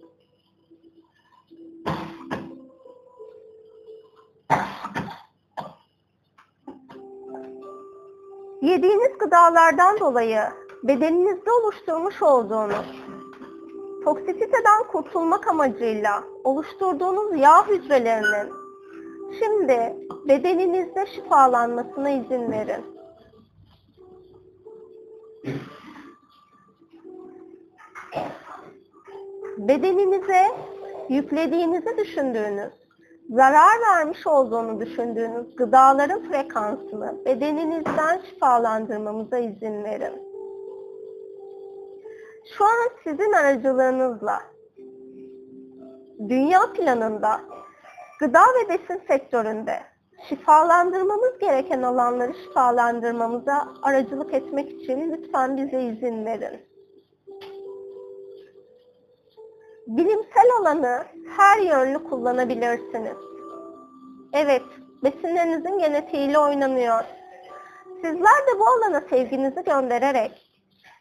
Yediğiniz 8.62 9.18
gıdalardan 9.18 10.00
dolayı 10.00 10.42
bedeninizde 10.82 11.50
oluşturmuş 11.52 12.22
olduğunuz 12.22 13.04
toksisiteden 14.04 14.82
kurtulmak 14.92 15.48
amacıyla 15.48 16.24
oluşturduğunuz 16.44 17.40
yağ 17.40 17.68
hücrelerinin 17.68 18.52
şimdi 19.38 19.96
bedeninizde 20.28 21.06
şifalanmasına 21.06 22.10
izin 22.10 22.50
verin. 22.50 22.95
Bedeninize 29.58 30.46
yüklediğinizi 31.08 31.96
düşündüğünüz, 31.98 32.72
zarar 33.30 33.80
vermiş 33.80 34.26
olduğunu 34.26 34.80
düşündüğünüz 34.80 35.56
gıdaların 35.56 36.22
frekansını 36.22 37.24
bedeninizden 37.24 38.20
şifalandırmamıza 38.30 39.38
izin 39.38 39.84
verin. 39.84 40.22
Şu 42.58 42.64
an 42.64 42.88
sizin 43.04 43.32
aracılığınızla 43.32 44.42
dünya 46.28 46.72
planında 46.72 47.40
gıda 48.20 48.40
ve 48.40 48.68
besin 48.68 49.02
sektöründe 49.08 49.95
şifalandırmamız 50.28 51.38
gereken 51.38 51.82
alanları 51.82 52.34
şifalandırmamıza 52.34 53.68
aracılık 53.82 54.34
etmek 54.34 54.72
için 54.72 55.12
lütfen 55.12 55.56
bize 55.56 55.82
izin 55.82 56.24
verin. 56.26 56.60
Bilimsel 59.86 60.50
alanı 60.60 61.04
her 61.36 61.58
yönlü 61.58 62.04
kullanabilirsiniz. 62.04 63.16
Evet, 64.32 64.62
besinlerinizin 65.04 65.78
genetiğiyle 65.78 66.38
oynanıyor. 66.38 67.04
Sizler 67.96 68.46
de 68.46 68.58
bu 68.58 68.66
alana 68.66 69.00
sevginizi 69.00 69.64
göndererek 69.64 70.46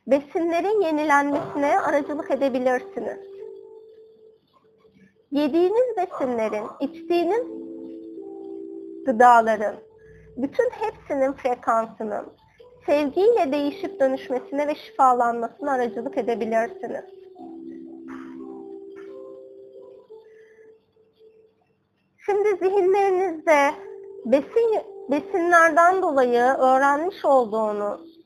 besinlerin 0.07 0.81
yenilenmesine 0.81 1.79
aracılık 1.79 2.31
edebilirsiniz. 2.31 3.19
Yediğiniz 5.31 5.97
besinlerin, 5.97 6.65
içtiğiniz 6.79 7.64
gıdaların, 9.05 9.75
bütün 10.37 10.69
hepsinin 10.69 11.33
frekansının 11.33 12.25
sevgiyle 12.85 13.51
değişip 13.51 13.99
dönüşmesine 13.99 14.67
ve 14.67 14.75
şifalanmasına 14.75 15.71
aracılık 15.71 16.17
edebilirsiniz. 16.17 17.05
Şimdi 22.25 22.49
zihinlerinizde 22.49 23.71
besin, 24.25 24.81
besinlerden 25.11 26.01
dolayı 26.01 26.43
öğrenmiş 26.43 27.25
olduğunuz, 27.25 28.19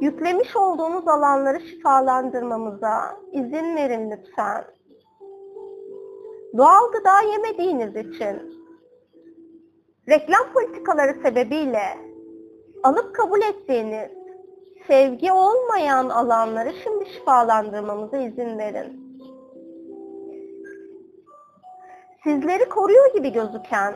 yüklemiş 0.00 0.56
olduğunuz 0.56 1.08
alanları 1.08 1.60
şifalandırmamıza 1.60 3.20
izin 3.32 3.76
verin 3.76 4.10
lütfen. 4.10 4.64
Doğal 6.56 6.92
gıda 6.92 7.20
yemediğiniz 7.20 7.96
için, 7.96 8.63
reklam 10.08 10.52
politikaları 10.52 11.14
sebebiyle 11.22 11.98
alıp 12.82 13.14
kabul 13.14 13.42
ettiğiniz 13.42 14.10
sevgi 14.86 15.32
olmayan 15.32 16.08
alanları 16.08 16.72
şimdi 16.82 17.06
şifalandırmamıza 17.10 18.16
izin 18.18 18.58
verin. 18.58 19.04
Sizleri 22.24 22.68
koruyor 22.68 23.14
gibi 23.14 23.32
gözüken, 23.32 23.94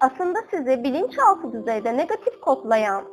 aslında 0.00 0.38
sizi 0.50 0.84
bilinçaltı 0.84 1.52
düzeyde 1.52 1.96
negatif 1.96 2.40
kodlayan 2.40 3.04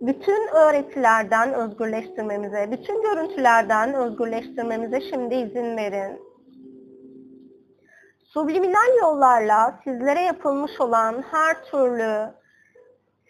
bütün 0.00 0.48
öğretilerden 0.54 1.52
özgürleştirmemize, 1.52 2.68
bütün 2.72 3.02
görüntülerden 3.02 3.94
özgürleştirmemize 3.94 5.00
şimdi 5.00 5.34
izin 5.34 5.76
verin. 5.76 6.20
Subliminal 8.36 8.96
yollarla 9.00 9.80
sizlere 9.84 10.20
yapılmış 10.20 10.80
olan 10.80 11.24
her 11.30 11.64
türlü 11.64 12.34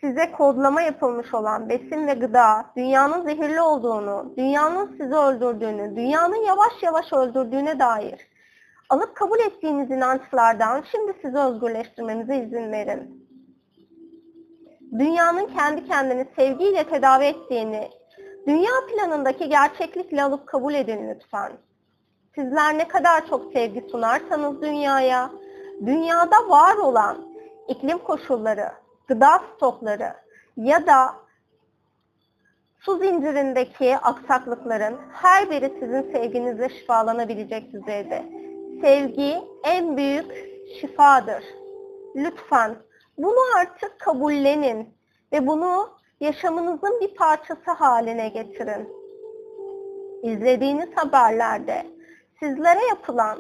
size 0.01 0.33
kodlama 0.33 0.83
yapılmış 0.83 1.35
olan 1.35 1.69
besin 1.69 2.07
ve 2.07 2.15
gıda, 2.15 2.67
dünyanın 2.77 3.25
zehirli 3.25 3.61
olduğunu, 3.61 4.35
dünyanın 4.37 4.87
sizi 4.87 5.15
öldürdüğünü, 5.15 5.97
dünyanın 5.97 6.47
yavaş 6.47 6.83
yavaş 6.83 7.13
öldürdüğüne 7.13 7.79
dair 7.79 8.29
alıp 8.89 9.15
kabul 9.17 9.39
ettiğiniz 9.39 9.91
inançlardan 9.91 10.85
şimdi 10.93 11.13
sizi 11.23 11.39
özgürleştirmemize 11.39 12.37
izin 12.37 12.73
verin. 12.73 13.29
Dünyanın 14.99 15.47
kendi 15.47 15.89
kendini 15.89 16.27
sevgiyle 16.37 16.85
tedavi 16.85 17.25
ettiğini, 17.25 17.91
dünya 18.47 18.73
planındaki 18.95 19.49
gerçeklikle 19.49 20.23
alıp 20.23 20.47
kabul 20.47 20.75
edin 20.75 21.09
lütfen. 21.09 21.53
Sizler 22.37 22.79
ne 22.79 22.89
kadar 22.89 23.27
çok 23.27 23.53
sevgi 23.53 23.85
sunarsanız 23.91 24.63
dünyaya, 24.63 25.31
dünyada 25.87 26.49
var 26.49 26.77
olan 26.77 27.17
iklim 27.69 27.99
koşulları, 27.99 28.69
gıda 29.09 29.43
stokları 29.57 30.13
ya 30.57 30.87
da 30.87 31.15
su 32.81 32.99
zincirindeki 32.99 33.97
aksaklıkların 33.97 34.97
her 35.13 35.51
biri 35.51 35.73
sizin 35.81 36.13
sevginizle 36.13 36.69
şifalanabilecek 36.69 37.73
düzeyde. 37.73 38.25
Sevgi 38.81 39.39
en 39.65 39.97
büyük 39.97 40.33
şifadır. 40.81 41.45
Lütfen 42.17 42.77
bunu 43.19 43.59
artık 43.61 44.01
kabullenin 44.01 44.89
ve 45.33 45.47
bunu 45.47 45.91
yaşamınızın 46.21 47.01
bir 47.01 47.15
parçası 47.15 47.71
haline 47.71 48.29
getirin. 48.29 48.89
İzlediğiniz 50.23 50.89
haberlerde 50.97 51.96
sizlere 52.41 52.87
yapılan, 52.89 53.39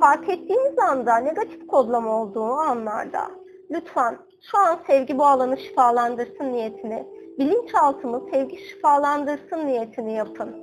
fark 0.00 0.28
ettiğiniz 0.28 0.78
anda 0.78 1.16
negatif 1.16 1.66
kodlama 1.66 2.22
olduğu 2.22 2.52
anlarda 2.52 3.30
lütfen 3.70 4.18
şu 4.50 4.58
an 4.58 4.78
sevgi 4.86 5.18
bu 5.18 5.26
alanı 5.26 5.58
şifalandırsın 5.58 6.52
niyetini, 6.52 7.06
bilinçaltımı 7.38 8.22
sevgi 8.32 8.56
şifalandırsın 8.68 9.66
niyetini 9.66 10.12
yapın. 10.12 10.56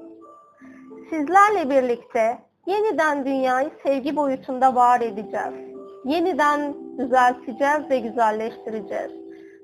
Sizlerle 1.09 1.69
birlikte 1.69 2.37
yeniden 2.65 3.25
dünyayı 3.25 3.71
sevgi 3.83 4.15
boyutunda 4.15 4.75
var 4.75 5.01
edeceğiz. 5.01 5.75
Yeniden 6.05 6.75
düzelteceğiz 6.97 7.89
ve 7.89 7.99
güzelleştireceğiz. 7.99 9.11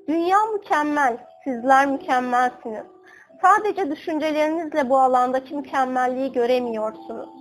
Dünya 0.08 0.38
mükemmel, 0.54 1.18
sizler 1.44 1.88
mükemmelsiniz. 1.88 2.86
Sadece 3.42 3.92
düşüncelerinizle 3.92 4.90
bu 4.90 5.00
alandaki 5.00 5.56
mükemmelliği 5.56 6.32
göremiyorsunuz. 6.32 7.41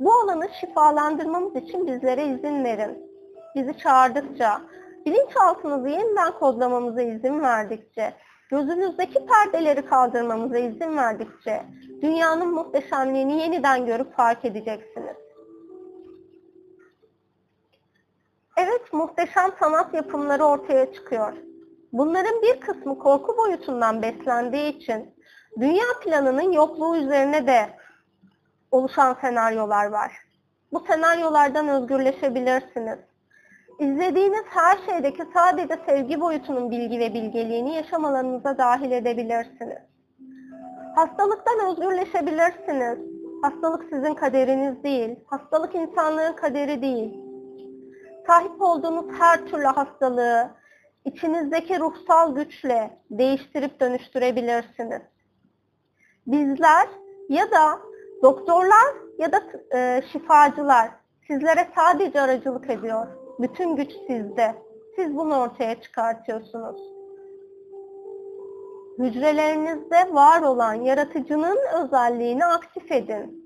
Bu 0.00 0.12
alanı 0.12 0.48
şifalandırmamız 0.60 1.56
için 1.56 1.86
bizlere 1.86 2.26
izin 2.26 2.64
verin. 2.64 3.10
Bizi 3.54 3.78
çağırdıkça, 3.78 4.60
bilinçaltınızı 5.06 5.88
yeniden 5.88 6.32
kodlamamıza 6.32 7.02
izin 7.02 7.40
verdikçe, 7.40 8.14
gözünüzdeki 8.50 9.26
perdeleri 9.26 9.86
kaldırmamıza 9.86 10.58
izin 10.58 10.96
verdikçe, 10.96 11.62
dünyanın 12.02 12.54
muhteşemliğini 12.54 13.40
yeniden 13.40 13.86
görüp 13.86 14.16
fark 14.16 14.44
edeceksiniz. 14.44 15.16
Evet, 18.56 18.92
muhteşem 18.92 19.50
sanat 19.60 19.94
yapımları 19.94 20.44
ortaya 20.44 20.92
çıkıyor. 20.92 21.32
Bunların 21.92 22.42
bir 22.42 22.60
kısmı 22.60 22.98
korku 22.98 23.36
boyutundan 23.36 24.02
beslendiği 24.02 24.76
için 24.76 25.14
dünya 25.60 25.84
planının 26.04 26.52
yokluğu 26.52 26.96
üzerine 26.96 27.46
de 27.46 27.79
oluşan 28.70 29.16
senaryolar 29.20 29.86
var. 29.86 30.12
Bu 30.72 30.80
senaryolardan 30.80 31.68
özgürleşebilirsiniz. 31.68 32.98
İzlediğiniz 33.78 34.44
her 34.48 34.78
şeydeki 34.86 35.22
sadece 35.34 35.76
sevgi 35.86 36.20
boyutunun 36.20 36.70
bilgi 36.70 36.98
ve 36.98 37.14
bilgeliğini 37.14 37.74
yaşam 37.74 38.04
alanınıza 38.04 38.58
dahil 38.58 38.90
edebilirsiniz. 38.90 39.78
Hastalıktan 40.94 41.70
özgürleşebilirsiniz. 41.70 42.98
Hastalık 43.42 43.84
sizin 43.90 44.14
kaderiniz 44.14 44.82
değil. 44.84 45.16
Hastalık 45.26 45.74
insanların 45.74 46.32
kaderi 46.32 46.82
değil. 46.82 47.20
Sahip 48.26 48.62
olduğunuz 48.62 49.06
her 49.18 49.46
türlü 49.46 49.66
hastalığı 49.66 50.50
içinizdeki 51.04 51.80
ruhsal 51.80 52.34
güçle 52.34 52.98
değiştirip 53.10 53.80
dönüştürebilirsiniz. 53.80 55.02
Bizler 56.26 56.88
ya 57.28 57.50
da 57.50 57.89
doktorlar 58.22 58.94
ya 59.18 59.32
da 59.32 59.42
e, 59.74 60.02
şifacılar 60.12 60.90
sizlere 61.26 61.68
sadece 61.76 62.20
aracılık 62.20 62.70
ediyor. 62.70 63.06
Bütün 63.38 63.76
güç 63.76 63.92
sizde. 64.06 64.54
Siz 64.96 65.16
bunu 65.16 65.38
ortaya 65.40 65.80
çıkartıyorsunuz. 65.80 66.80
Hücrelerinizde 68.98 70.14
var 70.14 70.42
olan 70.42 70.74
yaratıcının 70.74 71.58
özelliğini 71.82 72.44
aktif 72.44 72.92
edin. 72.92 73.44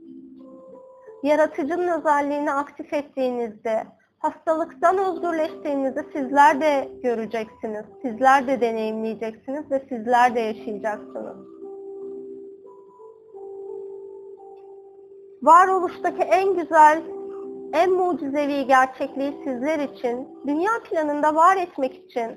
Yaratıcının 1.23 1.89
özelliğini 1.89 2.53
aktif 2.53 2.93
ettiğinizde 2.93 3.85
hastalıktan 4.19 4.99
özgürleştiğinizde 4.99 6.05
sizler 6.13 6.61
de 6.61 6.89
göreceksiniz. 7.03 7.85
Sizler 8.03 8.47
de 8.47 8.61
deneyimleyeceksiniz 8.61 9.71
ve 9.71 9.83
sizler 9.89 10.35
de 10.35 10.41
yaşayacaksınız. 10.41 11.54
Varoluştaki 15.45 16.23
en 16.23 16.55
güzel, 16.55 17.03
en 17.73 17.93
mucizevi 17.93 18.67
gerçekliği 18.67 19.33
sizler 19.45 19.79
için, 19.79 20.29
dünya 20.47 20.71
planında 20.85 21.35
var 21.35 21.57
etmek 21.57 21.95
için, 21.95 22.31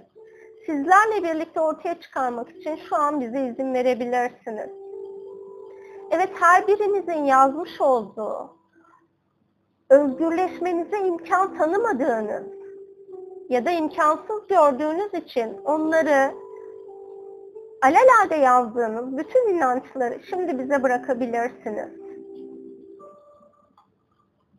sizlerle 0.65 1.23
birlikte 1.23 1.61
ortaya 1.61 1.99
çıkarmak 1.99 2.49
için 2.49 2.79
şu 2.89 2.95
an 2.95 3.21
bize 3.21 3.47
izin 3.47 3.73
verebilirsiniz. 3.73 4.69
Evet 6.11 6.29
her 6.39 6.67
birinizin 6.67 7.23
yazmış 7.23 7.81
olduğu, 7.81 8.57
özgürleşmenize 9.89 10.99
imkan 10.99 11.57
tanımadığınız 11.57 12.43
ya 13.49 13.65
da 13.65 13.71
imkansız 13.71 14.47
gördüğünüz 14.47 15.13
için 15.13 15.57
onları 15.65 16.33
alelade 17.81 18.35
yazdığınız 18.35 19.17
bütün 19.17 19.49
inançları 19.49 20.19
şimdi 20.29 20.59
bize 20.59 20.83
bırakabilirsiniz. 20.83 22.06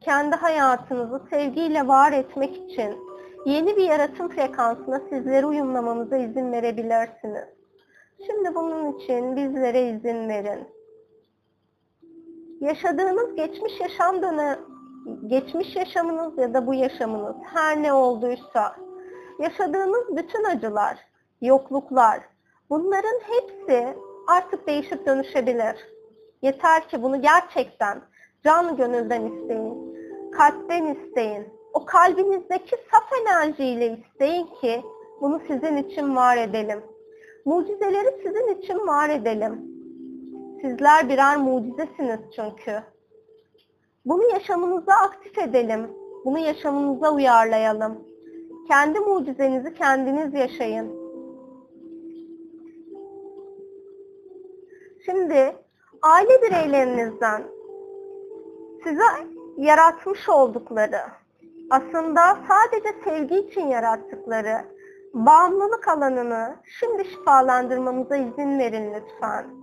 Kendi 0.00 0.36
hayatınızı 0.36 1.22
sevgiyle 1.30 1.88
var 1.88 2.12
etmek 2.12 2.56
için 2.56 2.96
yeni 3.46 3.76
bir 3.76 3.84
yaratım 3.84 4.28
frekansına 4.28 5.00
sizleri 5.10 5.46
uyumlamamıza 5.46 6.16
izin 6.16 6.52
verebilirsiniz. 6.52 7.44
Şimdi 8.26 8.54
bunun 8.54 8.92
için 8.92 9.36
bizlere 9.36 9.88
izin 9.88 10.28
verin. 10.28 10.68
Yaşadığınız 12.60 13.34
geçmiş 13.36 13.80
yaşam 13.80 14.22
dönemi 14.22 14.58
geçmiş 15.26 15.76
yaşamınız 15.76 16.38
ya 16.38 16.54
da 16.54 16.66
bu 16.66 16.74
yaşamınız 16.74 17.36
her 17.54 17.82
ne 17.82 17.92
olduysa, 17.92 18.76
yaşadığınız 19.38 20.16
bütün 20.16 20.44
acılar, 20.44 20.98
yokluklar, 21.40 22.20
bunların 22.70 23.20
hepsi 23.22 23.96
artık 24.28 24.66
değişip 24.66 25.06
dönüşebilir. 25.06 25.76
Yeter 26.42 26.88
ki 26.88 27.02
bunu 27.02 27.22
gerçekten 27.22 28.02
canlı 28.44 28.76
gönülden 28.76 29.26
isteyin, 29.26 29.94
kalpten 30.32 30.86
isteyin. 30.86 31.46
O 31.72 31.84
kalbinizdeki 31.84 32.76
saf 32.90 33.12
enerjiyle 33.22 33.98
isteyin 33.98 34.46
ki 34.60 34.82
bunu 35.20 35.40
sizin 35.48 35.76
için 35.76 36.16
var 36.16 36.36
edelim. 36.36 36.82
Mucizeleri 37.44 38.20
sizin 38.22 38.54
için 38.54 38.78
var 38.86 39.08
edelim. 39.08 39.62
Sizler 40.60 41.08
birer 41.08 41.36
mucizesiniz 41.36 42.20
çünkü. 42.36 42.82
Bunu 44.04 44.22
yaşamınıza 44.32 44.92
aktif 44.92 45.38
edelim. 45.38 45.90
Bunu 46.24 46.38
yaşamınıza 46.38 47.14
uyarlayalım. 47.14 47.98
Kendi 48.68 49.00
mucizenizi 49.00 49.74
kendiniz 49.74 50.34
yaşayın. 50.34 50.98
Şimdi 55.04 55.56
aile 56.02 56.42
bireylerinizden 56.42 57.42
size 58.84 59.02
yaratmış 59.56 60.28
oldukları, 60.28 61.00
aslında 61.70 62.38
sadece 62.48 62.88
sevgi 63.04 63.38
için 63.38 63.66
yarattıkları 63.66 64.64
bağımlılık 65.14 65.88
alanını 65.88 66.56
şimdi 66.80 67.04
şifalandırmamıza 67.04 68.16
izin 68.16 68.58
verin 68.58 68.94
lütfen. 68.94 69.58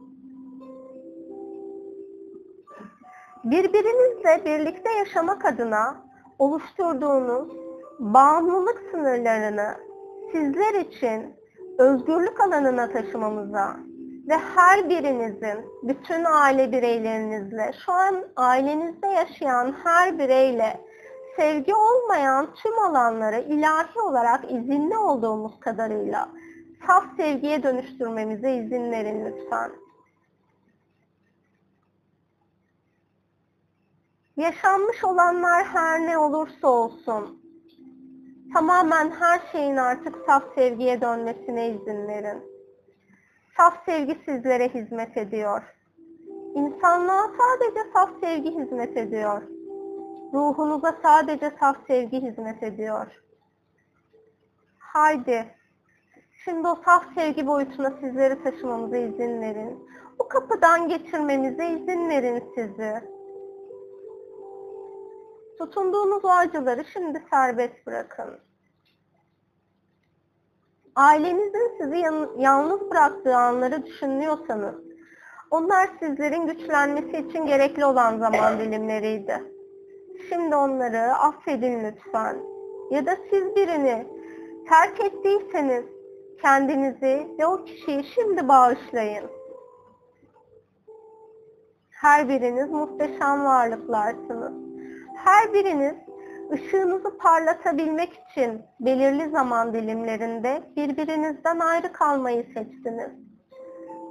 birbirinizle 3.46 4.46
birlikte 4.46 4.92
yaşamak 4.92 5.46
adına 5.46 5.96
oluşturduğunuz 6.40 7.48
bağımlılık 8.00 8.84
sınırlarını 8.92 9.76
sizler 10.32 10.74
için 10.74 11.36
özgürlük 11.78 12.40
alanına 12.42 12.92
taşımamıza 12.92 13.76
ve 14.28 14.38
her 14.38 14.90
birinizin 14.90 15.66
bütün 15.84 16.24
aile 16.24 16.72
bireylerinizle, 16.72 17.72
şu 17.86 17.92
an 17.92 18.26
ailenizde 18.36 19.08
yaşayan 19.08 19.76
her 19.84 20.20
bireyle 20.20 20.82
sevgi 21.36 21.76
olmayan 21.76 22.54
tüm 22.56 22.80
alanları 22.80 23.40
ilahi 23.40 24.00
olarak 24.00 24.52
izinli 24.52 24.98
olduğumuz 24.98 25.60
kadarıyla 25.60 26.30
saf 26.88 27.04
sevgiye 27.18 27.64
dönüştürmemize 27.64 28.56
izin 28.56 28.92
verin 28.92 29.26
lütfen. 29.26 29.72
Yaşanmış 34.38 35.04
olanlar 35.04 35.66
her 35.66 36.00
ne 36.08 36.18
olursa 36.18 36.68
olsun, 36.68 37.42
tamamen 38.54 39.12
her 39.12 39.42
şeyin 39.52 39.78
artık 39.78 40.16
saf 40.26 40.44
sevgiye 40.56 41.02
dönmesine 41.02 41.70
izin 41.70 42.08
verin. 42.08 42.55
Saf 43.58 43.86
sevgi 43.86 44.18
sizlere 44.26 44.70
hizmet 44.70 45.18
ediyor. 45.18 45.62
İnsanlığa 46.56 47.32
sadece 47.38 47.92
saf 47.94 48.10
sevgi 48.22 48.52
hizmet 48.52 48.98
ediyor. 48.98 49.42
Ruhunuza 50.34 50.96
sadece 51.04 51.52
saf 51.60 51.78
sevgi 51.88 52.22
hizmet 52.22 52.64
ediyor. 52.64 53.24
Haydi, 54.80 55.56
şimdi 56.44 56.68
o 56.68 56.76
saf 56.86 57.06
sevgi 57.16 57.48
boyutuna 57.48 57.92
sizleri 58.02 58.44
taşımamıza 58.44 58.98
izin 58.98 59.42
verin. 59.42 59.90
O 60.20 60.28
kapıdan 60.28 60.88
geçirmemize 60.88 61.70
izin 61.70 62.10
verin 62.10 62.44
sizi. 62.56 63.02
Tutunduğunuz 65.58 66.26
o 66.26 66.30
acıları 66.30 66.86
şimdi 66.86 67.24
serbest 67.32 67.86
bırakın. 67.86 68.40
Ailenizin 70.96 71.78
sizi 71.82 72.04
yalnız 72.38 72.92
bıraktığı 72.92 73.36
anları 73.36 73.86
düşünüyorsanız, 73.86 74.76
onlar 75.52 75.90
sizlerin 76.00 76.48
güçlenmesi 76.48 77.18
için 77.18 77.46
gerekli 77.46 77.86
olan 77.86 78.20
zaman 78.20 78.60
dilimleriydi. 78.60 79.44
Şimdi 80.30 80.56
onları 80.56 81.16
affedin 81.16 81.84
lütfen. 81.84 82.38
Ya 82.92 83.06
da 83.06 83.18
siz 83.30 83.56
birini 83.56 84.08
terk 84.70 85.00
ettiyseniz 85.00 85.86
kendinizi 86.42 87.28
ve 87.40 87.46
o 87.46 87.64
kişiyi 87.64 88.04
şimdi 88.04 88.48
bağışlayın. 88.48 89.26
Her 91.90 92.30
biriniz 92.30 92.70
muhteşem 92.70 93.46
varlıklarsınız. 93.46 94.54
Her 95.16 95.54
biriniz 95.54 95.96
ışığınızı 96.52 97.18
parlatabilmek 97.18 98.14
için 98.14 98.62
belirli 98.80 99.30
zaman 99.30 99.74
dilimlerinde 99.74 100.64
birbirinizden 100.76 101.60
ayrı 101.60 101.92
kalmayı 101.92 102.44
seçtiniz. 102.44 103.12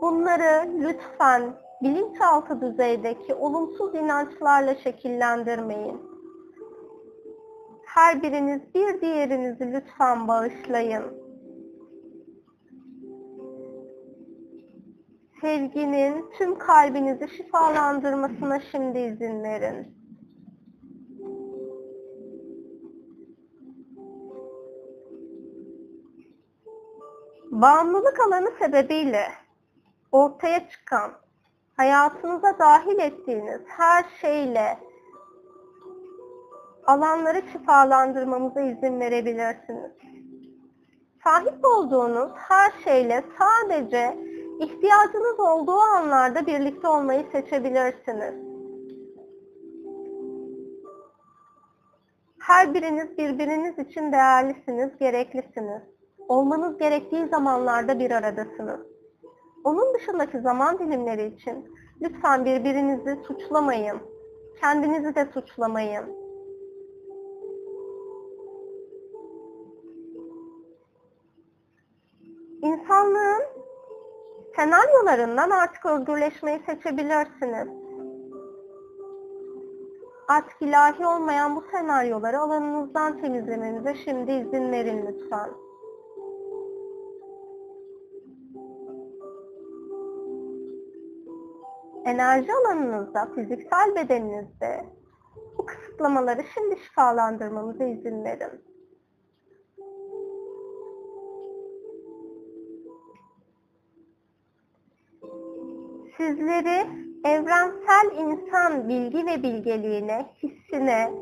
Bunları 0.01 0.71
lütfen 0.81 1.43
bilinçaltı 1.83 2.61
düzeydeki 2.61 3.35
olumsuz 3.35 3.95
inançlarla 3.95 4.75
şekillendirmeyin. 4.75 6.03
Her 7.87 8.23
biriniz 8.23 8.61
bir 8.75 9.01
diğerinizi 9.01 9.73
lütfen 9.73 10.29
bağışlayın. 10.29 11.05
Sevginin 15.41 16.31
tüm 16.39 16.59
kalbinizi 16.59 17.29
şifalandırmasına 17.29 18.61
şimdi 18.61 18.99
izin 18.99 19.43
verin. 19.43 19.94
Bağımlılık 27.55 28.21
alanı 28.21 28.51
sebebiyle 28.59 29.27
ortaya 30.13 30.69
çıkan, 30.69 31.13
hayatınıza 31.77 32.59
dahil 32.59 32.99
ettiğiniz 32.99 33.61
her 33.67 34.05
şeyle 34.21 34.79
alanları 36.87 37.43
şifalandırmamıza 37.53 38.61
izin 38.61 39.01
verebilirsiniz. 39.01 39.93
Sahip 41.25 41.65
olduğunuz 41.65 42.31
her 42.35 42.73
şeyle 42.85 43.25
sadece 43.39 44.19
ihtiyacınız 44.61 45.41
olduğu 45.41 45.81
anlarda 45.81 46.47
birlikte 46.47 46.89
olmayı 46.89 47.27
seçebilirsiniz. 47.33 48.35
Her 52.41 52.75
biriniz 52.75 53.19
birbiriniz 53.19 53.79
için 53.79 54.13
değerlisiniz, 54.13 54.99
gereklisiniz. 54.99 55.94
Olmanız 56.29 56.79
gerektiği 56.79 57.27
zamanlarda 57.27 57.99
bir 57.99 58.11
aradasınız. 58.11 58.81
Onun 59.65 59.95
dışındaki 59.95 60.41
zaman 60.41 60.79
dilimleri 60.79 61.27
için 61.27 61.75
lütfen 62.01 62.45
birbirinizi 62.45 63.19
suçlamayın. 63.27 63.99
Kendinizi 64.61 65.15
de 65.15 65.29
suçlamayın. 65.35 66.05
İnsanlığın 72.63 73.43
senaryolarından 74.57 75.51
artık 75.51 75.87
özgürleşmeyi 75.87 76.63
seçebilirsiniz. 76.67 77.69
Artık 80.29 80.63
ilahi 80.63 81.07
olmayan 81.07 81.57
bu 81.57 81.65
senaryoları 81.71 82.41
alanınızdan 82.41 83.21
temizlemenize 83.21 83.95
şimdi 83.95 84.33
izin 84.33 84.73
verin 84.73 85.07
lütfen. 85.07 85.64
Enerji 92.05 92.53
alanınızda, 92.53 93.29
fiziksel 93.35 93.95
bedeninizde 93.95 94.85
bu 95.59 95.67
kısıtlamaları 95.67 96.43
şimdi 96.55 96.77
şifalandırmamıza 96.81 97.85
izin 97.85 98.25
verin. 98.25 98.75
sizleri 106.17 106.87
evrensel 107.25 108.11
insan 108.19 108.89
bilgi 108.89 109.27
ve 109.27 109.43
bilgeliğine, 109.43 110.27
hissine, 110.43 111.13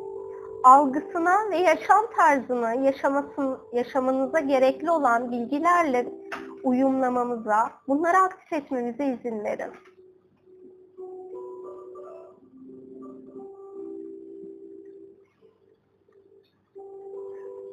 algısına 0.65 1.51
ve 1.51 1.57
yaşam 1.57 2.05
tarzını 2.17 2.85
yaşamasın, 2.85 3.59
yaşamanıza 3.73 4.41
gerekli 4.41 4.91
olan 4.91 5.31
bilgilerle 5.31 6.07
uyumlamamıza, 6.65 7.71
bunları 7.89 8.17
aktif 8.17 8.53
etmemize 8.53 9.07
izin 9.07 9.45
verin. 9.45 9.73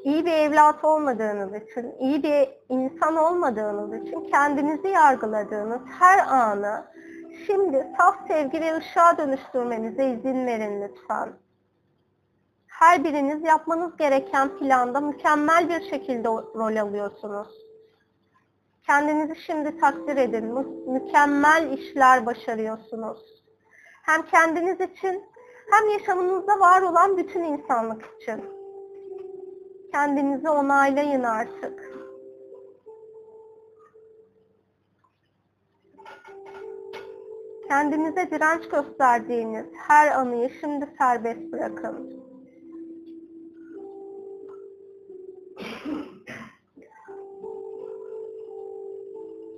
İyi 0.03 0.25
bir 0.25 0.31
evlat 0.31 0.83
olmadığınız 0.83 1.55
için, 1.55 1.95
iyi 1.99 2.23
bir 2.23 2.49
insan 2.69 3.15
olmadığınız 3.15 3.93
için 3.93 4.31
kendinizi 4.31 4.87
yargıladığınız 4.87 5.81
her 5.99 6.27
anı 6.27 6.85
şimdi 7.45 7.87
saf 7.97 8.27
sevgi 8.27 8.61
ve 8.61 8.77
ışığa 8.77 9.17
dönüştürmenize 9.17 10.05
izin 10.05 10.45
verin 10.47 10.81
lütfen. 10.81 11.33
Her 12.67 13.03
biriniz 13.03 13.43
yapmanız 13.43 13.97
gereken 13.97 14.57
planda 14.57 14.99
mükemmel 14.99 15.69
bir 15.69 15.89
şekilde 15.89 16.27
rol 16.27 16.75
alıyorsunuz. 16.75 17.47
Kendinizi 18.85 19.41
şimdi 19.41 19.79
takdir 19.79 20.17
edin. 20.17 20.45
Mü- 20.45 20.91
mükemmel 20.99 21.77
işler 21.77 22.25
başarıyorsunuz. 22.25 23.43
Hem 24.03 24.21
kendiniz 24.21 24.81
için 24.81 25.23
hem 25.71 25.89
yaşamınızda 25.89 26.59
var 26.59 26.81
olan 26.81 27.17
bütün 27.17 27.43
insanlık 27.43 28.05
için. 28.21 28.58
Kendinizi 29.91 30.49
onaylayın 30.49 31.23
artık. 31.23 31.99
Kendinize 37.67 38.31
direnç 38.31 38.69
gösterdiğiniz 38.69 39.65
her 39.87 40.11
anıyı 40.11 40.49
şimdi 40.61 40.87
serbest 40.97 41.51
bırakın. 41.51 42.19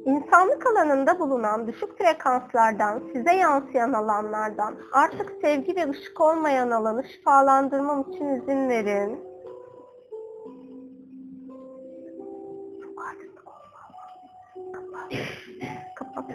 İnsanlık 0.05 0.67
alanında 0.67 1.19
bulunan 1.19 1.67
düşük 1.67 1.97
frekanslardan, 1.97 3.01
size 3.13 3.33
yansıyan 3.33 3.93
alanlardan 3.93 4.75
artık 4.91 5.31
sevgi 5.41 5.75
ve 5.75 5.89
ışık 5.89 6.21
olmayan 6.21 6.71
alanı 6.71 7.03
şifalandırmam 7.03 8.01
için 8.01 8.25
izin 8.25 8.69
verin. 8.69 9.30
Kapat. 15.95 16.25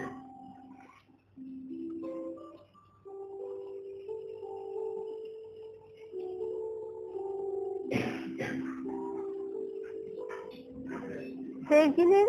Sevginin 11.68 12.28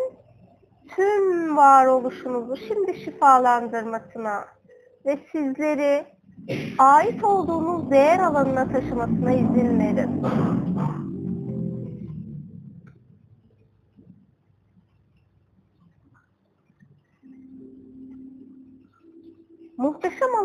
tüm 0.96 1.58
varoluşunuzu 1.58 2.56
şimdi 2.58 3.00
şifalandırmasına 3.00 4.46
ve 5.06 5.20
sizleri 5.32 6.06
ait 6.78 7.24
olduğunuz 7.24 7.92
değer 7.92 8.20
alanına 8.20 8.72
taşımasına 8.72 9.32
izin 9.32 9.80
verin. 9.80 10.24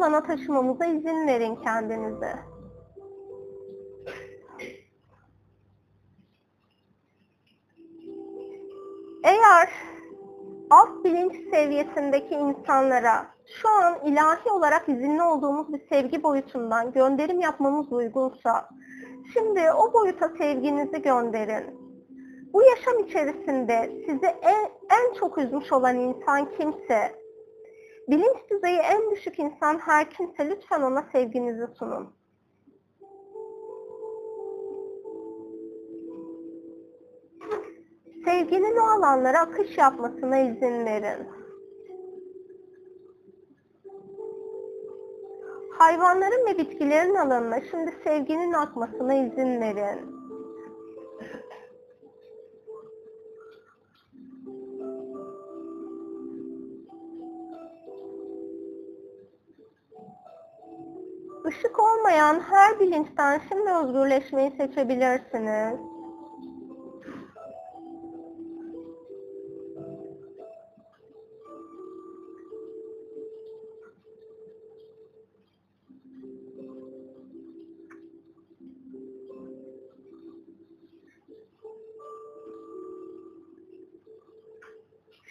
Alana 0.02 0.22
taşımamıza 0.22 0.86
izin 0.86 1.26
verin 1.26 1.56
kendinize. 1.56 2.38
Eğer 9.24 9.68
alt 10.70 11.04
bilinç 11.04 11.32
seviyesindeki 11.50 12.34
insanlara 12.34 13.26
şu 13.46 13.68
an 13.68 13.98
ilahi 14.04 14.50
olarak 14.50 14.88
izinli 14.88 15.22
olduğumuz 15.22 15.72
bir 15.72 15.88
sevgi 15.88 16.22
boyutundan 16.22 16.92
gönderim 16.92 17.40
yapmamız 17.40 17.92
uygunsa, 17.92 18.68
şimdi 19.32 19.60
o 19.72 19.92
boyuta 19.92 20.28
sevginizi 20.38 21.02
gönderin. 21.02 21.82
Bu 22.52 22.62
yaşam 22.62 22.98
içerisinde 22.98 23.90
sizi 24.06 24.26
en, 24.26 24.68
en 24.90 25.14
çok 25.14 25.38
üzmüş 25.38 25.72
olan 25.72 25.96
insan 25.96 26.50
kimse, 26.50 27.21
bilinç 28.08 28.50
düzeyi 28.50 28.78
en 28.78 29.10
düşük 29.10 29.38
insan 29.38 29.78
her 29.78 30.10
kimse 30.10 30.50
lütfen 30.50 30.82
ona 30.82 31.02
sevginizi 31.12 31.66
sunun. 31.78 32.14
Sevginin 38.24 38.76
o 38.76 38.82
alanlara 38.82 39.40
akış 39.40 39.78
yapmasına 39.78 40.38
izin 40.38 40.86
verin. 40.86 41.28
Hayvanların 45.78 46.46
ve 46.46 46.58
bitkilerin 46.58 47.14
alanına 47.14 47.60
şimdi 47.70 47.94
sevginin 48.04 48.52
akmasına 48.52 49.14
izin 49.14 49.60
verin. 49.60 50.22
Işık 61.52 61.78
olmayan 61.78 62.40
her 62.40 62.80
bilinçten 62.80 63.40
şimdi 63.48 63.70
özgürleşmeyi 63.70 64.50
seçebilirsiniz. 64.50 65.80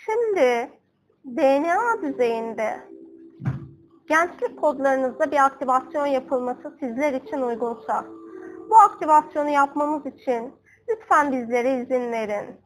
Şimdi 0.06 0.70
DNA 1.26 2.02
düzeyinde 2.02 2.91
gençlik 4.12 4.62
kodlarınızda 4.62 5.32
bir 5.32 5.46
aktivasyon 5.46 6.06
yapılması 6.06 6.78
sizler 6.80 7.14
için 7.14 7.42
uygunsa, 7.42 8.06
bu 8.70 8.78
aktivasyonu 8.78 9.50
yapmamız 9.50 10.06
için 10.06 10.54
lütfen 10.90 11.32
bizlere 11.32 11.82
izin 11.82 12.12
verin. 12.12 12.62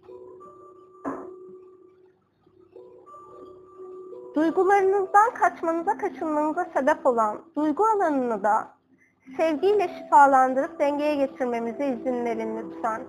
Duygularınızdan 4.35 5.33
kaçmanıza 5.33 5.97
kaçınmanıza 5.97 6.65
sebep 6.73 7.05
olan 7.05 7.41
duygu 7.55 7.83
alanını 7.85 8.43
da 8.43 8.67
sevgiyle 9.37 9.87
şifalandırıp 9.87 10.79
dengeye 10.79 11.15
getirmemize 11.15 11.87
izin 11.87 12.25
verin 12.25 12.57
lütfen. 12.57 13.01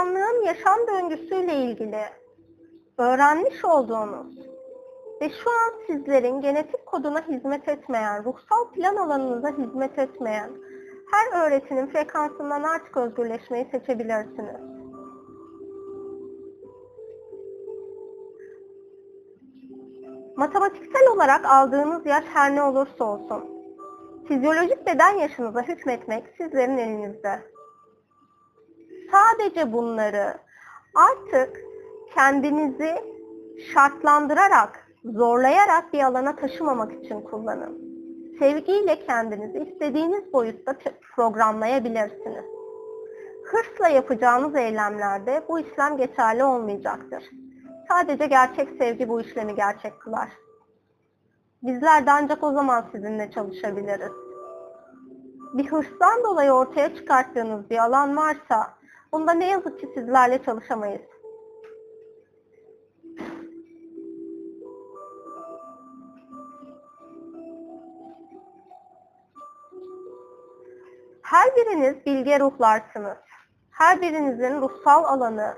İnsanlığın 0.00 0.44
yaşam 0.44 0.86
döngüsüyle 0.86 1.54
ilgili 1.54 2.04
öğrenmiş 2.98 3.64
olduğunuz 3.64 4.38
ve 5.20 5.30
şu 5.30 5.50
an 5.50 5.72
sizlerin 5.86 6.40
genetik 6.40 6.86
koduna 6.86 7.28
hizmet 7.28 7.68
etmeyen, 7.68 8.24
ruhsal 8.24 8.70
plan 8.74 8.96
alanınıza 8.96 9.48
hizmet 9.48 9.98
etmeyen 9.98 10.50
her 11.12 11.46
öğretinin 11.46 11.86
frekansından 11.86 12.62
artık 12.62 12.96
özgürleşmeyi 12.96 13.68
seçebilirsiniz. 13.70 14.60
Matematiksel 20.36 21.08
olarak 21.14 21.44
aldığınız 21.44 22.06
yaş 22.06 22.24
her 22.24 22.54
ne 22.54 22.62
olursa 22.62 23.04
olsun, 23.04 23.44
fizyolojik 24.28 24.86
beden 24.86 25.18
yaşınıza 25.18 25.62
hükmetmek 25.62 26.24
sizlerin 26.38 26.78
elinizde 26.78 27.50
sadece 29.12 29.72
bunları 29.72 30.34
artık 30.94 31.60
kendinizi 32.14 32.94
şartlandırarak, 33.74 34.88
zorlayarak 35.04 35.92
bir 35.92 36.04
alana 36.04 36.36
taşımamak 36.36 37.04
için 37.04 37.20
kullanın. 37.20 37.90
Sevgiyle 38.38 39.06
kendinizi 39.06 39.58
istediğiniz 39.58 40.32
boyutta 40.32 40.76
programlayabilirsiniz. 41.16 42.44
Hırsla 43.44 43.88
yapacağınız 43.88 44.56
eylemlerde 44.56 45.42
bu 45.48 45.60
işlem 45.60 45.96
geçerli 45.96 46.44
olmayacaktır. 46.44 47.24
Sadece 47.88 48.26
gerçek 48.26 48.68
sevgi 48.78 49.08
bu 49.08 49.20
işlemi 49.20 49.54
gerçek 49.54 50.00
kılar. 50.00 50.28
Bizler 51.62 52.06
de 52.06 52.10
ancak 52.12 52.44
o 52.44 52.52
zaman 52.52 52.84
sizinle 52.92 53.30
çalışabiliriz. 53.30 54.12
Bir 55.54 55.66
hırstan 55.66 56.24
dolayı 56.24 56.52
ortaya 56.52 56.96
çıkarttığınız 56.96 57.70
bir 57.70 57.78
alan 57.78 58.16
varsa 58.16 58.79
Bunda 59.12 59.32
ne 59.32 59.46
yazık 59.46 59.80
ki 59.80 59.88
sizlerle 59.94 60.42
çalışamayız. 60.42 61.02
Her 71.22 71.56
biriniz 71.56 72.06
bilge 72.06 72.40
ruhlarsınız. 72.40 73.18
Her 73.70 74.00
birinizin 74.00 74.60
ruhsal 74.60 75.04
alanı 75.04 75.54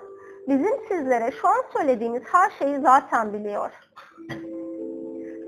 bizim 0.49 0.87
sizlere 0.89 1.33
şu 1.33 1.49
an 1.49 1.65
söylediğimiz 1.73 2.23
her 2.33 2.51
şeyi 2.59 2.81
zaten 2.81 3.33
biliyor. 3.33 3.71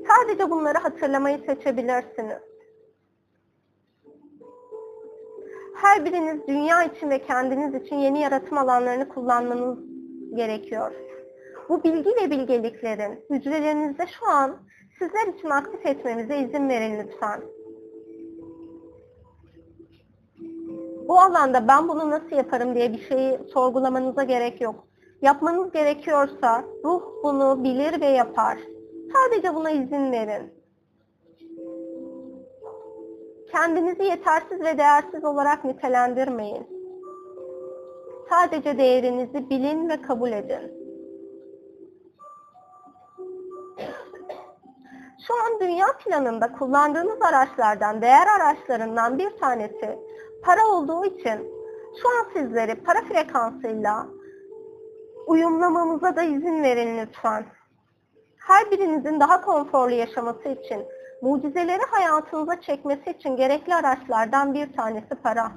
Sadece 0.09 0.51
bunları 0.51 0.79
hatırlamayı 0.79 1.39
seçebilirsiniz. 1.39 2.54
Her 5.85 6.05
biriniz 6.05 6.49
dünya 6.49 6.85
için 6.85 7.11
ve 7.11 7.19
kendiniz 7.19 7.83
için 7.83 7.97
yeni 7.97 8.21
yaratım 8.21 8.59
alanlarını 8.59 9.09
kullanmanız 9.09 9.79
gerekiyor. 10.35 10.93
Bu 11.69 11.85
bilgi 11.85 12.11
ve 12.11 12.31
bilgeliklerin 12.31 13.25
hücrelerinizde 13.31 14.07
şu 14.07 14.31
an 14.31 14.57
sizler 14.99 15.27
için 15.27 15.51
aktif 15.51 15.87
etmemize 15.87 16.39
izin 16.39 16.69
verin 16.69 16.99
lütfen. 17.01 17.41
Bu 21.09 21.21
alanda 21.21 21.69
ben 21.69 21.89
bunu 21.89 22.11
nasıl 22.11 22.37
yaparım 22.37 22.75
diye 22.75 22.93
bir 22.93 23.01
şeyi 23.09 23.39
sorgulamanıza 23.53 24.23
gerek 24.23 24.61
yok. 24.61 24.87
Yapmanız 25.23 25.73
gerekiyorsa 25.73 26.65
ruh 26.85 27.03
bunu 27.23 27.65
bilir 27.65 28.01
ve 28.01 28.07
yapar. 28.07 28.59
Sadece 29.13 29.55
buna 29.55 29.71
izin 29.71 30.13
verin. 30.13 30.64
Kendinizi 33.55 34.05
yetersiz 34.05 34.61
ve 34.61 34.79
değersiz 34.79 35.25
olarak 35.25 35.65
nitelendirmeyin. 35.65 36.67
Sadece 38.31 38.79
değerinizi 38.79 39.51
bilin 39.51 39.89
ve 39.89 40.03
kabul 40.03 40.33
edin. 40.33 40.73
Şu 45.27 45.35
an 45.35 45.61
dünya 45.61 45.87
planında 46.05 46.53
kullandığınız 46.53 47.23
araçlardan, 47.23 48.03
değer 48.03 48.27
araçlarından 48.37 49.19
bir 49.19 49.37
tanesi 49.37 49.99
para 50.45 50.67
olduğu 50.67 51.05
için 51.05 51.51
şu 52.03 52.09
an 52.09 52.27
sizleri 52.33 52.75
para 52.75 53.01
frekansıyla 53.01 54.07
uyumlamamıza 55.27 56.17
da 56.17 56.23
izin 56.23 56.63
verin 56.63 56.99
lütfen. 56.99 57.45
Her 58.37 58.71
birinizin 58.71 59.21
daha 59.21 59.41
konforlu 59.41 59.95
yaşaması 59.95 60.49
için 60.49 60.87
mucizeleri 61.25 61.83
hayatınıza 61.91 62.61
çekmesi 62.61 63.11
için 63.11 63.37
gerekli 63.37 63.75
araçlardan 63.75 64.55
bir 64.55 64.73
tanesi 64.73 65.15
para. 65.23 65.53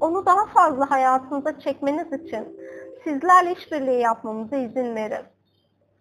Onu 0.00 0.26
daha 0.26 0.46
fazla 0.46 0.90
hayatınıza 0.90 1.58
çekmeniz 1.58 2.12
için 2.12 2.60
sizlerle 3.04 3.52
işbirliği 3.52 4.00
yapmamıza 4.00 4.56
izin 4.56 4.94
verin. 4.94 5.24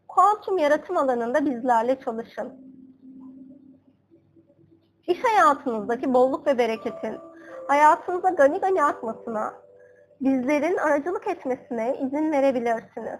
Kuantum 0.08 0.58
yaratım 0.58 0.98
alanında 0.98 1.46
bizlerle 1.46 2.00
çalışın. 2.00 2.54
İş 5.08 5.24
hayatınızdaki 5.24 6.14
bolluk 6.14 6.48
ve 6.48 6.58
bereketin 6.58 7.18
hayatınıza 7.68 8.30
gani 8.30 8.60
gani 8.60 8.84
akmasına, 8.84 9.54
bizlerin 10.22 10.78
aracılık 10.78 11.28
etmesine 11.28 11.98
izin 12.02 12.32
verebilirsiniz. 12.32 13.20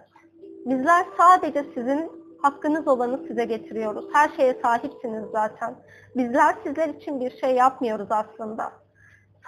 Bizler 0.66 1.06
sadece 1.18 1.64
sizin 1.74 2.27
hakkınız 2.42 2.88
olanı 2.88 3.26
size 3.28 3.44
getiriyoruz. 3.44 4.04
Her 4.12 4.28
şeye 4.28 4.58
sahipsiniz 4.62 5.24
zaten. 5.32 5.76
Bizler 6.16 6.56
sizler 6.64 6.88
için 6.88 7.20
bir 7.20 7.30
şey 7.40 7.54
yapmıyoruz 7.54 8.08
aslında. 8.10 8.72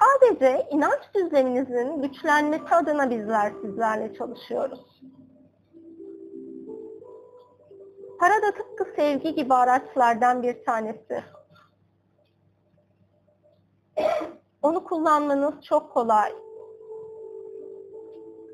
Sadece 0.01 0.67
inanç 0.71 1.01
düzleminizin 1.15 2.03
güçlenmesi 2.03 2.75
adına 2.75 3.11
bizler 3.11 3.53
sizlerle 3.63 4.15
çalışıyoruz. 4.15 5.03
Para 8.21 8.43
da 8.43 8.51
tıpkı 8.51 8.85
sevgi 8.97 9.35
gibi 9.35 9.55
araçlardan 9.55 10.43
bir 10.43 10.65
tanesi. 10.65 11.25
Onu 14.63 14.85
kullanmanız 14.85 15.55
çok 15.65 15.93
kolay. 15.93 16.33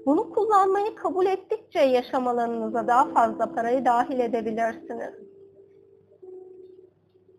Bunu 0.07 0.31
kullanmayı 0.31 0.95
kabul 0.95 1.27
ettikçe 1.27 1.81
yaşam 1.81 2.27
alanınıza 2.29 2.87
daha 2.87 3.05
fazla 3.05 3.55
parayı 3.55 3.85
dahil 3.85 4.21
edebilirsiniz. 4.21 5.15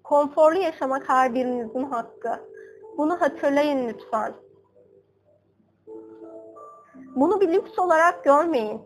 Konforlu 0.03 0.57
yaşamak 0.57 1.09
her 1.09 1.33
birinizin 1.33 1.83
hakkı. 1.83 2.39
Bunu 2.97 3.21
hatırlayın 3.21 3.87
lütfen. 3.87 4.33
Bunu 7.15 7.41
bir 7.41 7.53
lüks 7.53 7.79
olarak 7.79 8.23
görmeyin. 8.23 8.81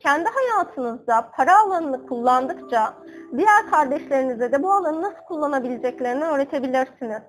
Kendi 0.00 0.28
hayatınızda 0.28 1.30
para 1.36 1.60
alanını 1.60 2.06
kullandıkça 2.06 2.94
diğer 3.36 3.70
kardeşlerinize 3.70 4.52
de 4.52 4.62
bu 4.62 4.72
alanı 4.72 5.02
nasıl 5.02 5.24
kullanabileceklerini 5.28 6.24
öğretebilirsiniz. 6.24 7.22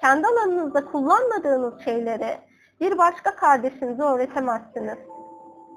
Kendi 0.00 0.26
alanınızda 0.26 0.84
kullanmadığınız 0.84 1.84
şeyleri 1.84 2.38
bir 2.80 2.98
başka 2.98 3.36
kardeşinize 3.36 4.02
öğretemezsiniz. 4.02 4.98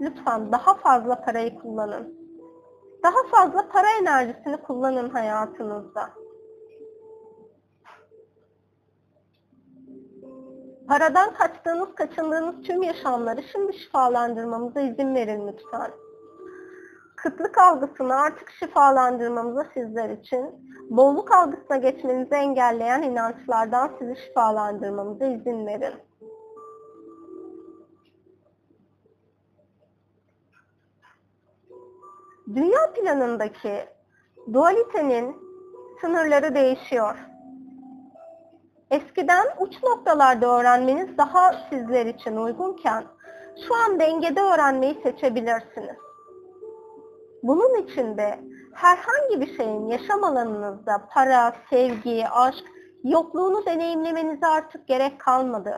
Lütfen 0.01 0.51
daha 0.51 0.73
fazla 0.73 1.21
parayı 1.21 1.59
kullanın. 1.59 2.17
Daha 3.03 3.23
fazla 3.31 3.67
para 3.69 3.87
enerjisini 4.01 4.57
kullanın 4.57 5.09
hayatınızda. 5.09 6.09
Paradan 10.87 11.33
kaçtığınız, 11.33 11.95
kaçındığınız 11.95 12.61
tüm 12.61 12.83
yaşamları 12.83 13.43
şimdi 13.51 13.73
şifalandırmamıza 13.73 14.81
izin 14.81 15.15
verin 15.15 15.47
lütfen. 15.47 15.91
Kıtlık 17.15 17.57
algısını 17.57 18.15
artık 18.15 18.49
şifalandırmamıza 18.49 19.65
sizler 19.73 20.09
için, 20.09 20.45
bolluk 20.89 21.31
algısına 21.31 21.77
geçmenizi 21.77 22.35
engelleyen 22.35 23.01
inançlardan 23.01 23.91
sizi 23.99 24.15
şifalandırmamıza 24.15 25.25
izin 25.25 25.67
verin. 25.67 26.06
Dünya 32.55 32.93
planındaki 32.93 33.85
dualitenin 34.53 35.35
sınırları 36.01 36.55
değişiyor. 36.55 37.17
Eskiden 38.91 39.45
uç 39.59 39.83
noktalarda 39.83 40.59
öğrenmeniz 40.59 41.17
daha 41.17 41.55
sizler 41.69 42.05
için 42.05 42.37
uygunken 42.37 43.03
şu 43.67 43.75
an 43.75 43.99
dengede 43.99 44.41
öğrenmeyi 44.41 45.01
seçebilirsiniz. 45.03 45.97
Bunun 47.43 47.75
için 47.83 48.17
de 48.17 48.39
herhangi 48.73 49.41
bir 49.41 49.57
şeyin 49.57 49.87
yaşam 49.87 50.23
alanınızda 50.23 51.07
para, 51.13 51.53
sevgi, 51.69 52.27
aşk, 52.29 52.63
yokluğunu 53.03 53.65
deneyimlemenize 53.65 54.47
artık 54.47 54.87
gerek 54.87 55.19
kalmadı. 55.19 55.77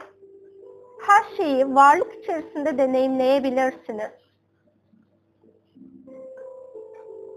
Her 1.08 1.38
şeyi 1.38 1.76
varlık 1.76 2.16
içerisinde 2.16 2.78
deneyimleyebilirsiniz. 2.78 4.19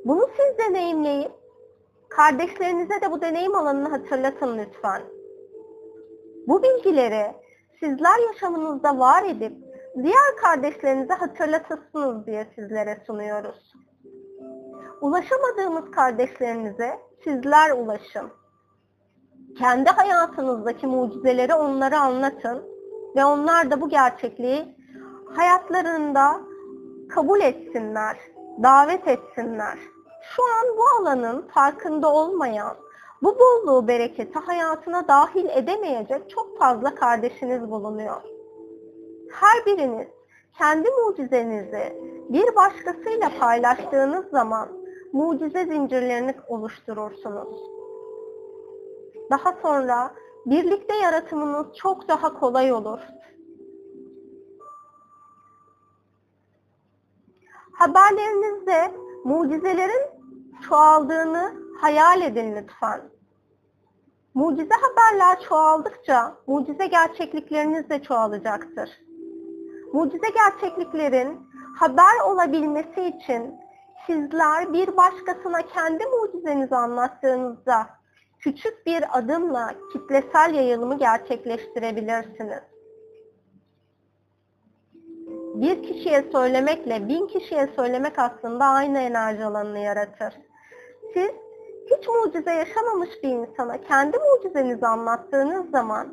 Bunu 0.05 0.29
siz 0.37 0.59
deneyimleyin. 0.59 1.33
Kardeşlerinize 2.09 3.01
de 3.01 3.11
bu 3.11 3.21
deneyim 3.21 3.55
alanını 3.55 3.89
hatırlatın 3.89 4.59
lütfen. 4.59 5.03
Bu 6.49 6.63
bilgileri 6.63 7.33
sizler 7.81 8.19
yaşamınızda 8.27 8.99
var 8.99 9.25
edip 9.25 9.53
diğer 10.03 10.37
kardeşlerinize 10.43 11.15
hatırlatırsınız 11.15 12.27
diye 12.27 12.47
sizlere 12.55 13.03
sunuyoruz. 13.07 13.73
Ulaşamadığımız 15.01 15.91
kardeşlerinize 15.91 16.99
sizler 17.25 17.71
ulaşın. 17.71 18.31
Kendi 19.59 19.91
hayatınızdaki 19.91 20.87
mucizeleri 20.87 21.55
onlara 21.55 22.01
anlatın 22.01 22.63
ve 23.17 23.25
onlar 23.25 23.71
da 23.71 23.81
bu 23.81 23.89
gerçekliği 23.89 24.77
hayatlarında 25.37 26.41
kabul 27.09 27.41
etsinler, 27.41 28.17
davet 28.63 29.09
etsinler. 29.09 29.79
Şu 30.23 30.43
an 30.43 30.77
bu 30.77 30.83
alanın 31.01 31.43
farkında 31.43 32.13
olmayan, 32.13 32.77
bu 33.23 33.39
bolluğu, 33.39 33.89
bereketi 33.89 34.39
hayatına 34.39 35.09
dahil 35.09 35.49
edemeyecek 35.49 36.31
çok 36.31 36.59
fazla 36.59 36.95
kardeşiniz 36.95 37.71
bulunuyor. 37.71 38.23
Her 39.33 39.67
biriniz 39.67 40.09
kendi 40.59 40.89
mucizenizi 40.91 42.03
bir 42.29 42.57
başkasıyla 42.57 43.31
paylaştığınız 43.41 44.27
zaman 44.31 44.69
mucize 45.13 45.65
zincirlerini 45.65 46.35
oluşturursunuz. 46.49 47.61
Daha 49.31 49.53
sonra 49.63 50.15
birlikte 50.47 50.95
yaratımınız 50.95 51.67
çok 51.77 52.09
daha 52.09 52.39
kolay 52.41 52.73
olur. 52.73 53.01
Haberlerinizde 57.73 58.95
mucizelerin 59.25 60.11
çoğaldığını 60.69 61.55
hayal 61.81 62.23
edin 62.23 62.57
lütfen. 62.57 63.03
Mucize 64.35 64.75
haberler 64.75 65.41
çoğaldıkça 65.41 66.35
mucize 66.47 66.87
gerçeklikleriniz 66.87 67.91
de 67.91 68.03
çoğalacaktır. 68.03 68.91
Mucize 69.93 70.29
gerçekliklerin 70.29 71.41
haber 71.79 72.21
olabilmesi 72.27 73.03
için 73.03 73.55
sizler 74.07 74.73
bir 74.73 74.97
başkasına 74.97 75.63
kendi 75.63 76.05
mucizenizi 76.07 76.77
anlattığınızda 76.77 77.87
küçük 78.39 78.87
bir 78.87 79.19
adımla 79.19 79.75
kitlesel 79.93 80.55
yayılımı 80.55 80.99
gerçekleştirebilirsiniz. 80.99 82.72
Bir 85.55 85.83
kişiye 85.83 86.25
söylemekle 86.33 87.09
bin 87.09 87.27
kişiye 87.27 87.69
söylemek 87.77 88.19
aslında 88.19 88.65
aynı 88.65 88.99
enerji 88.99 89.45
alanını 89.45 89.79
yaratır. 89.79 90.35
Siz 91.15 91.31
hiç 91.91 92.09
mucize 92.09 92.53
yaşamamış 92.53 93.11
bir 93.23 93.29
insana 93.29 93.81
kendi 93.81 94.19
mucizenizi 94.19 94.87
anlattığınız 94.87 95.71
zaman 95.71 96.09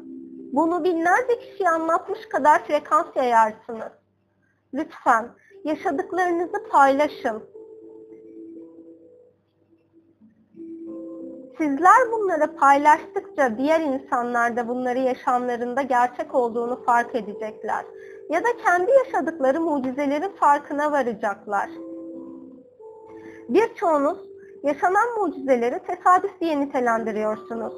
bunu 0.54 0.84
binlerce 0.84 1.40
kişiye 1.40 1.70
anlatmış 1.70 2.30
kadar 2.30 2.64
frekans 2.64 3.16
yayarsınız. 3.16 3.92
Lütfen 4.74 5.30
yaşadıklarınızı 5.64 6.70
paylaşın. 6.72 7.44
Sizler 11.58 12.12
bunları 12.12 12.56
paylaştıkça 12.56 13.58
diğer 13.58 13.80
insanlar 13.80 14.56
da 14.58 14.68
bunları 14.68 15.00
yaşamlarında 15.00 15.82
gerçek 15.82 16.36
olduğunu 16.36 16.84
fark 16.84 17.16
edecekler. 17.16 17.86
Ya 18.30 18.43
da 18.43 18.57
kendi 18.65 18.91
yaşadıkları 18.91 19.61
mucizelerin 19.61 20.30
farkına 20.30 20.91
varacaklar. 20.91 21.69
Birçoğunuz 23.49 24.17
yaşanan 24.63 25.19
mucizeleri 25.19 25.80
tesadüf 25.80 26.41
diye 26.41 26.59
nitelendiriyorsunuz. 26.59 27.73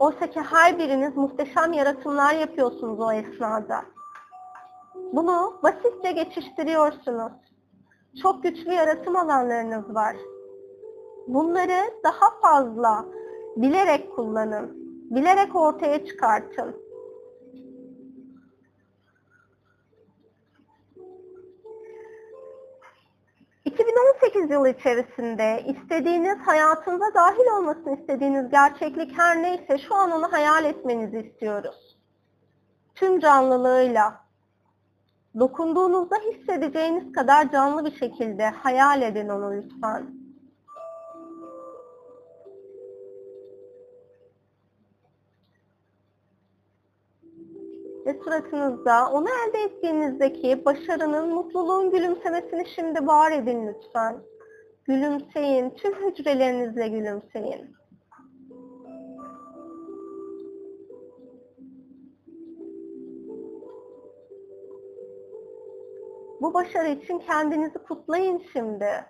Oysa 0.00 0.26
ki 0.30 0.40
her 0.40 0.78
biriniz 0.78 1.16
muhteşem 1.16 1.72
yaratımlar 1.72 2.34
yapıyorsunuz 2.34 3.00
o 3.00 3.12
esnada. 3.12 3.84
Bunu 5.12 5.60
basitçe 5.62 6.12
geçiştiriyorsunuz. 6.12 7.32
Çok 8.22 8.42
güçlü 8.42 8.72
yaratım 8.72 9.16
alanlarınız 9.16 9.94
var. 9.94 10.16
Bunları 11.26 11.94
daha 12.04 12.30
fazla 12.42 13.04
bilerek 13.56 14.16
kullanın. 14.16 14.70
Bilerek 15.10 15.56
ortaya 15.56 16.06
çıkartın. 16.06 16.87
...2018 23.68 24.52
yılı 24.52 24.68
içerisinde 24.68 25.64
istediğiniz, 25.66 26.38
hayatınıza 26.38 27.14
dahil 27.14 27.46
olmasını 27.58 28.00
istediğiniz 28.00 28.50
gerçeklik 28.50 29.18
her 29.18 29.42
neyse 29.42 29.78
şu 29.78 29.94
an 29.94 30.10
onu 30.10 30.32
hayal 30.32 30.64
etmenizi 30.64 31.18
istiyoruz. 31.18 31.98
Tüm 32.94 33.20
canlılığıyla, 33.20 34.24
dokunduğunuzda 35.38 36.16
hissedeceğiniz 36.16 37.12
kadar 37.12 37.52
canlı 37.52 37.84
bir 37.84 37.96
şekilde 37.96 38.46
hayal 38.48 39.02
edin 39.02 39.28
onu 39.28 39.52
lütfen. 39.52 40.27
Ve 48.08 48.14
suratınızda 48.24 49.10
onu 49.12 49.28
elde 49.28 49.62
ettiğinizdeki 49.62 50.64
başarının, 50.64 51.28
mutluluğun 51.34 51.90
gülümsemesini 51.90 52.66
şimdi 52.74 53.06
var 53.06 53.32
edin 53.32 53.66
lütfen. 53.66 54.16
Gülümseyin, 54.84 55.70
tüm 55.70 55.94
hücrelerinizle 55.94 56.88
gülümseyin. 56.88 57.78
Bu 66.40 66.54
başarı 66.54 66.88
için 66.88 67.18
kendinizi 67.18 67.78
kutlayın 67.78 68.42
şimdi. 68.52 69.04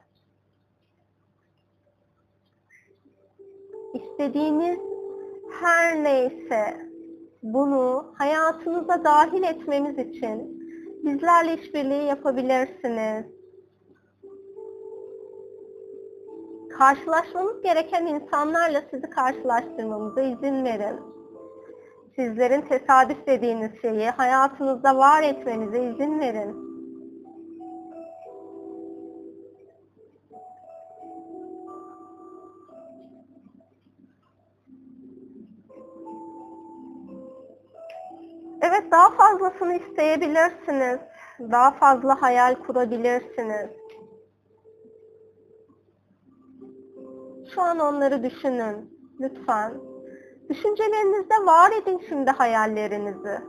İstediğiniz 3.94 4.78
her 5.60 6.04
neyse 6.04 6.87
bunu 7.42 8.12
hayatınıza 8.14 9.04
dahil 9.04 9.42
etmemiz 9.42 9.98
için 9.98 10.58
bizlerle 11.04 11.54
işbirliği 11.54 12.04
yapabilirsiniz. 12.04 13.24
Karşılaşmamız 16.78 17.62
gereken 17.62 18.06
insanlarla 18.06 18.82
sizi 18.90 19.10
karşılaştırmamıza 19.10 20.20
izin 20.20 20.64
verin. 20.64 21.00
Sizlerin 22.16 22.60
tesadüf 22.60 23.26
dediğiniz 23.26 23.70
şeyi 23.82 24.10
hayatınızda 24.10 24.96
var 24.96 25.22
etmenize 25.22 25.90
izin 25.90 26.20
verin. 26.20 26.67
Daha 38.90 39.10
fazlasını 39.10 39.74
isteyebilirsiniz. 39.74 41.00
Daha 41.40 41.70
fazla 41.70 42.22
hayal 42.22 42.54
kurabilirsiniz. 42.54 43.70
Şu 47.54 47.62
an 47.62 47.78
onları 47.78 48.22
düşünün. 48.22 48.98
Lütfen. 49.20 49.74
Düşüncelerinizde 50.48 51.34
var 51.46 51.72
edin 51.82 52.02
şimdi 52.08 52.30
hayallerinizi. 52.30 53.40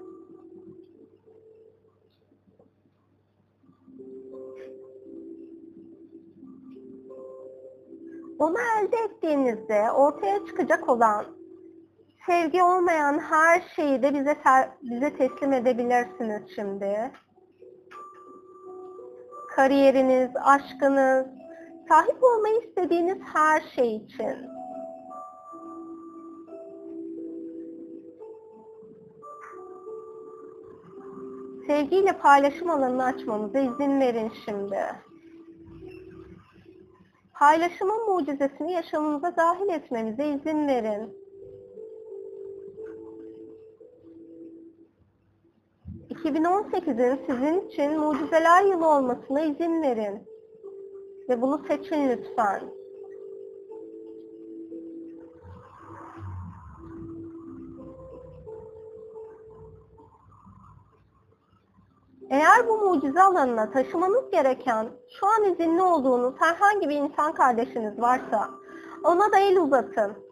Onu 8.40 8.58
elde 8.60 8.98
ettiğinizde 8.98 9.92
ortaya 9.92 10.46
çıkacak 10.46 10.90
olan 10.90 11.39
sevgi 12.30 12.64
olmayan 12.64 13.20
her 13.20 13.62
şeyi 13.76 14.02
de 14.02 14.14
bize 14.14 14.38
bize 14.82 15.18
teslim 15.18 15.54
edebilirsiniz 15.54 16.42
şimdi. 16.56 17.12
Kariyeriniz, 19.56 20.32
aşkınız, 20.36 21.28
sahip 21.90 22.24
olmayı 22.24 22.60
istediğiniz 22.62 23.18
her 23.34 23.62
şey 23.76 23.96
için. 23.96 24.36
Sevgiyle 31.68 32.12
paylaşım 32.12 32.70
alanını 32.70 33.06
açmamıza 33.06 33.60
izin 33.60 34.00
verin 34.00 34.32
şimdi. 34.46 34.80
Paylaşımın 37.34 38.10
mucizesini 38.10 38.72
yaşamımıza 38.74 39.36
dahil 39.38 39.70
etmemize 39.70 40.28
izin 40.28 40.68
verin. 40.68 41.29
2018'in 46.30 47.20
sizin 47.28 47.68
için 47.68 48.00
mucizeler 48.00 48.64
yılı 48.64 48.88
olmasına 48.88 49.42
izin 49.42 49.82
verin. 49.82 50.24
Ve 51.30 51.42
bunu 51.42 51.62
seçin 51.68 52.10
lütfen. 52.10 52.62
Eğer 62.30 62.68
bu 62.68 62.78
mucize 62.78 63.22
alanına 63.22 63.72
taşımanız 63.72 64.32
gereken, 64.32 64.88
şu 65.20 65.28
an 65.28 65.44
izinli 65.44 65.82
olduğunuz 65.82 66.34
herhangi 66.40 66.90
bir 66.90 66.96
insan 66.96 67.34
kardeşiniz 67.34 68.02
varsa, 68.02 68.50
ona 69.04 69.32
da 69.32 69.40
el 69.40 69.58
uzatın. 69.58 70.29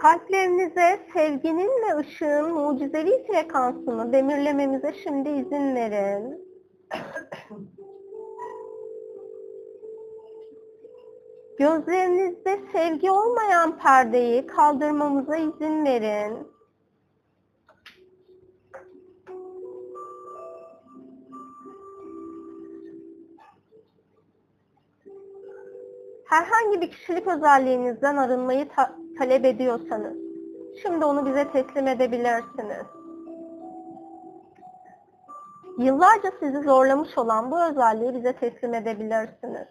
Kalplerinize 0.00 1.00
sevginin 1.14 1.70
ve 1.82 1.96
ışığın 1.96 2.52
mucizevi 2.52 3.26
frekansını 3.26 4.12
demirlememize 4.12 4.92
şimdi 4.92 5.28
izin 5.28 5.74
verin. 5.74 6.50
Gözlerinizde 11.58 12.60
sevgi 12.72 13.10
olmayan 13.10 13.78
perdeyi 13.78 14.46
kaldırmamıza 14.46 15.36
izin 15.36 15.84
verin. 15.84 16.48
Herhangi 26.24 26.80
bir 26.80 26.90
kişilik 26.90 27.26
özelliğinizden 27.26 28.16
arınmayı 28.16 28.68
talep 29.20 29.44
ediyorsanız, 29.44 30.16
şimdi 30.82 31.04
onu 31.04 31.26
bize 31.26 31.52
teslim 31.52 31.88
edebilirsiniz. 31.88 32.86
Yıllarca 35.78 36.30
sizi 36.40 36.60
zorlamış 36.60 37.18
olan 37.18 37.50
bu 37.50 37.64
özelliği 37.64 38.14
bize 38.14 38.32
teslim 38.32 38.74
edebilirsiniz. 38.74 39.66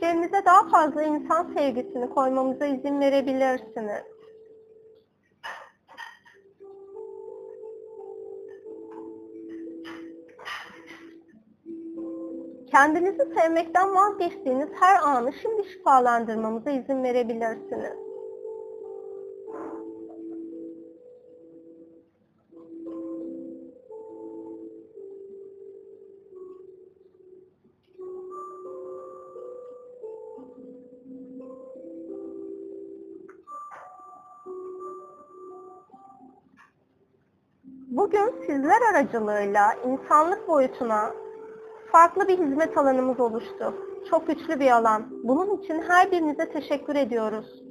Kalplerinize 0.00 0.44
daha 0.44 0.68
fazla 0.68 1.02
insan 1.02 1.54
sevgisini 1.54 2.10
koymamıza 2.10 2.66
izin 2.66 3.00
verebilirsiniz. 3.00 4.04
Kendinizi 12.70 13.34
sevmekten 13.38 13.94
vazgeçtiğiniz 13.94 14.68
her 14.80 15.02
anı 15.02 15.32
şimdi 15.32 15.68
şifalandırmamıza 15.68 16.70
izin 16.70 17.02
verebilirsiniz. 17.04 18.09
Bugün 37.90 38.34
sizler 38.46 38.80
aracılığıyla 38.90 39.74
insanlık 39.74 40.48
boyutuna 40.48 41.14
farklı 41.92 42.28
bir 42.28 42.38
hizmet 42.38 42.78
alanımız 42.78 43.20
oluştu. 43.20 43.74
Çok 44.10 44.26
güçlü 44.26 44.60
bir 44.60 44.70
alan. 44.70 45.06
Bunun 45.24 45.56
için 45.56 45.82
her 45.82 46.10
birinize 46.10 46.52
teşekkür 46.52 46.96
ediyoruz. 46.96 47.62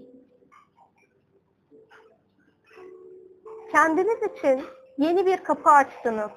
Kendiniz 3.71 4.17
için 4.31 4.61
yeni 4.97 5.25
bir 5.25 5.37
kapı 5.37 5.69
açtınız. 5.69 6.31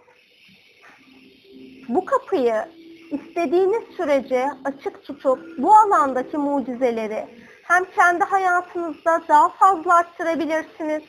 Bu 1.89 2.05
kapıyı 2.05 2.64
istediğiniz 3.11 3.83
sürece 3.97 4.47
açık 4.64 5.05
tutup 5.05 5.59
bu 5.59 5.76
alandaki 5.76 6.37
mucizeleri 6.37 7.26
hem 7.62 7.85
kendi 7.85 8.24
hayatınızda 8.24 9.22
daha 9.28 9.49
fazla 9.49 9.95
arttırabilirsiniz 9.95 11.03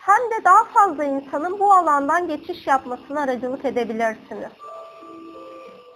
hem 0.00 0.30
de 0.30 0.44
daha 0.44 0.64
fazla 0.64 1.04
insanın 1.04 1.58
bu 1.58 1.72
alandan 1.72 2.28
geçiş 2.28 2.66
yapmasına 2.66 3.20
aracılık 3.20 3.64
edebilirsiniz. 3.64 4.52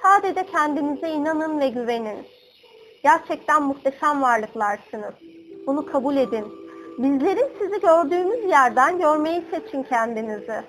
Sadece 0.03 0.47
kendinize 0.47 1.09
inanın 1.09 1.61
ve 1.61 1.69
güvenin. 1.69 2.27
Gerçekten 3.03 3.63
muhteşem 3.63 4.23
varlıklarsınız. 4.23 5.15
Bunu 5.67 5.87
kabul 5.87 6.17
edin. 6.17 6.45
Bizlerin 6.99 7.49
sizi 7.59 7.81
gördüğümüz 7.81 8.45
yerden 8.45 8.99
görmeyi 8.99 9.45
seçin 9.51 9.83
kendinizi. 9.83 10.63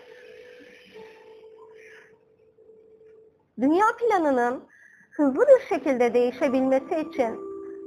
Dünya 3.62 3.86
planının 4.00 4.64
hızlı 5.12 5.46
bir 5.48 5.76
şekilde 5.76 6.14
değişebilmesi 6.14 6.96
için 7.10 7.40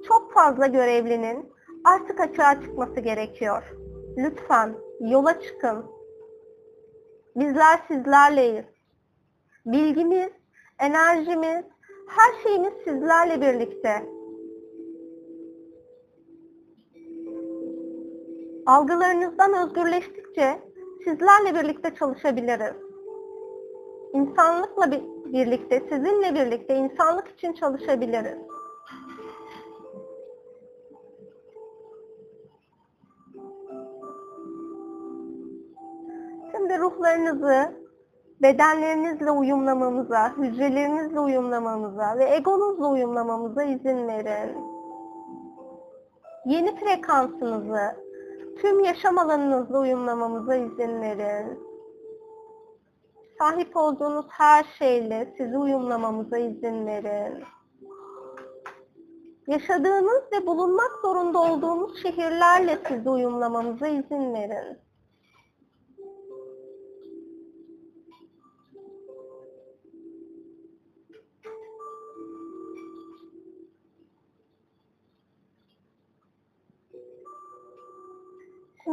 çok 0.09 0.33
fazla 0.33 0.67
görevlinin 0.67 1.53
artık 1.85 2.21
açığa 2.21 2.61
çıkması 2.63 3.01
gerekiyor. 3.01 3.63
Lütfen 4.17 4.75
yola 5.01 5.41
çıkın. 5.41 5.85
Bizler 7.37 7.81
sizlerleyiz. 7.89 8.65
Bilgimiz, 9.67 10.31
enerjimiz, 10.81 11.65
her 12.09 12.43
şeyimiz 12.43 12.73
sizlerle 12.85 13.41
birlikte. 13.41 14.07
Algılarınızdan 18.67 19.67
özgürleştikçe 19.67 20.59
sizlerle 21.05 21.55
birlikte 21.55 21.95
çalışabiliriz. 21.95 22.77
İnsanlıkla 24.13 24.91
birlikte, 25.25 25.81
sizinle 25.81 26.35
birlikte 26.35 26.77
insanlık 26.77 27.29
için 27.29 27.53
çalışabiliriz. 27.53 28.58
Duygularınızı 36.79 37.73
bedenlerinizle 38.43 39.31
uyumlamamıza, 39.31 40.37
hücrelerinizle 40.37 41.21
uyumlamamıza 41.21 42.19
ve 42.19 42.25
egonuzla 42.25 42.89
uyumlamamıza 42.89 43.63
izin 43.63 44.09
verin. 44.09 44.57
Yeni 46.47 46.77
frekansınızı 46.77 47.97
tüm 48.61 48.81
yaşam 48.81 49.19
alanınızla 49.19 49.81
uyumlamamıza 49.81 50.55
izin 50.55 51.01
verin. 51.01 51.69
Sahip 53.39 53.77
olduğunuz 53.77 54.27
her 54.29 54.65
şeyle 54.79 55.35
sizi 55.37 55.59
uyumlamamıza 55.59 56.39
izin 56.39 56.87
verin. 56.87 57.45
Yaşadığınız 59.47 60.23
ve 60.33 60.47
bulunmak 60.47 60.91
zorunda 61.03 61.39
olduğunuz 61.39 62.03
şehirlerle 62.03 62.79
sizi 62.89 63.11
uyumlamamıza 63.11 63.87
izin 63.89 64.35
verin. 64.35 64.88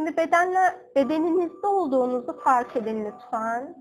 Şimdi 0.06 0.16
bedenle, 0.16 0.90
bedeninizde 0.96 1.66
olduğunuzu 1.66 2.40
fark 2.44 2.76
edin 2.76 3.04
lütfen. 3.04 3.76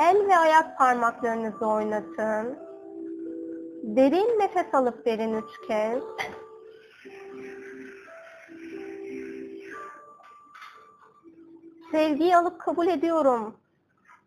El 0.00 0.26
ve 0.26 0.36
ayak 0.36 0.78
parmaklarınızı 0.78 1.66
oynatın. 1.66 2.58
Derin 3.82 4.38
nefes 4.38 4.74
alıp 4.74 5.06
verin 5.06 5.34
üç 5.34 5.68
kez. 5.68 6.02
Sevgiyi 11.90 12.36
alıp 12.36 12.60
kabul 12.60 12.86
ediyorum 12.86 13.56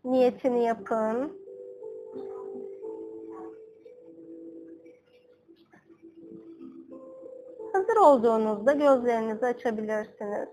niyetini 0.03 0.63
yapın. 0.63 1.40
Hazır 7.73 7.95
olduğunuzda 7.95 8.71
gözlerinizi 8.71 9.45
açabilirsiniz. 9.45 10.49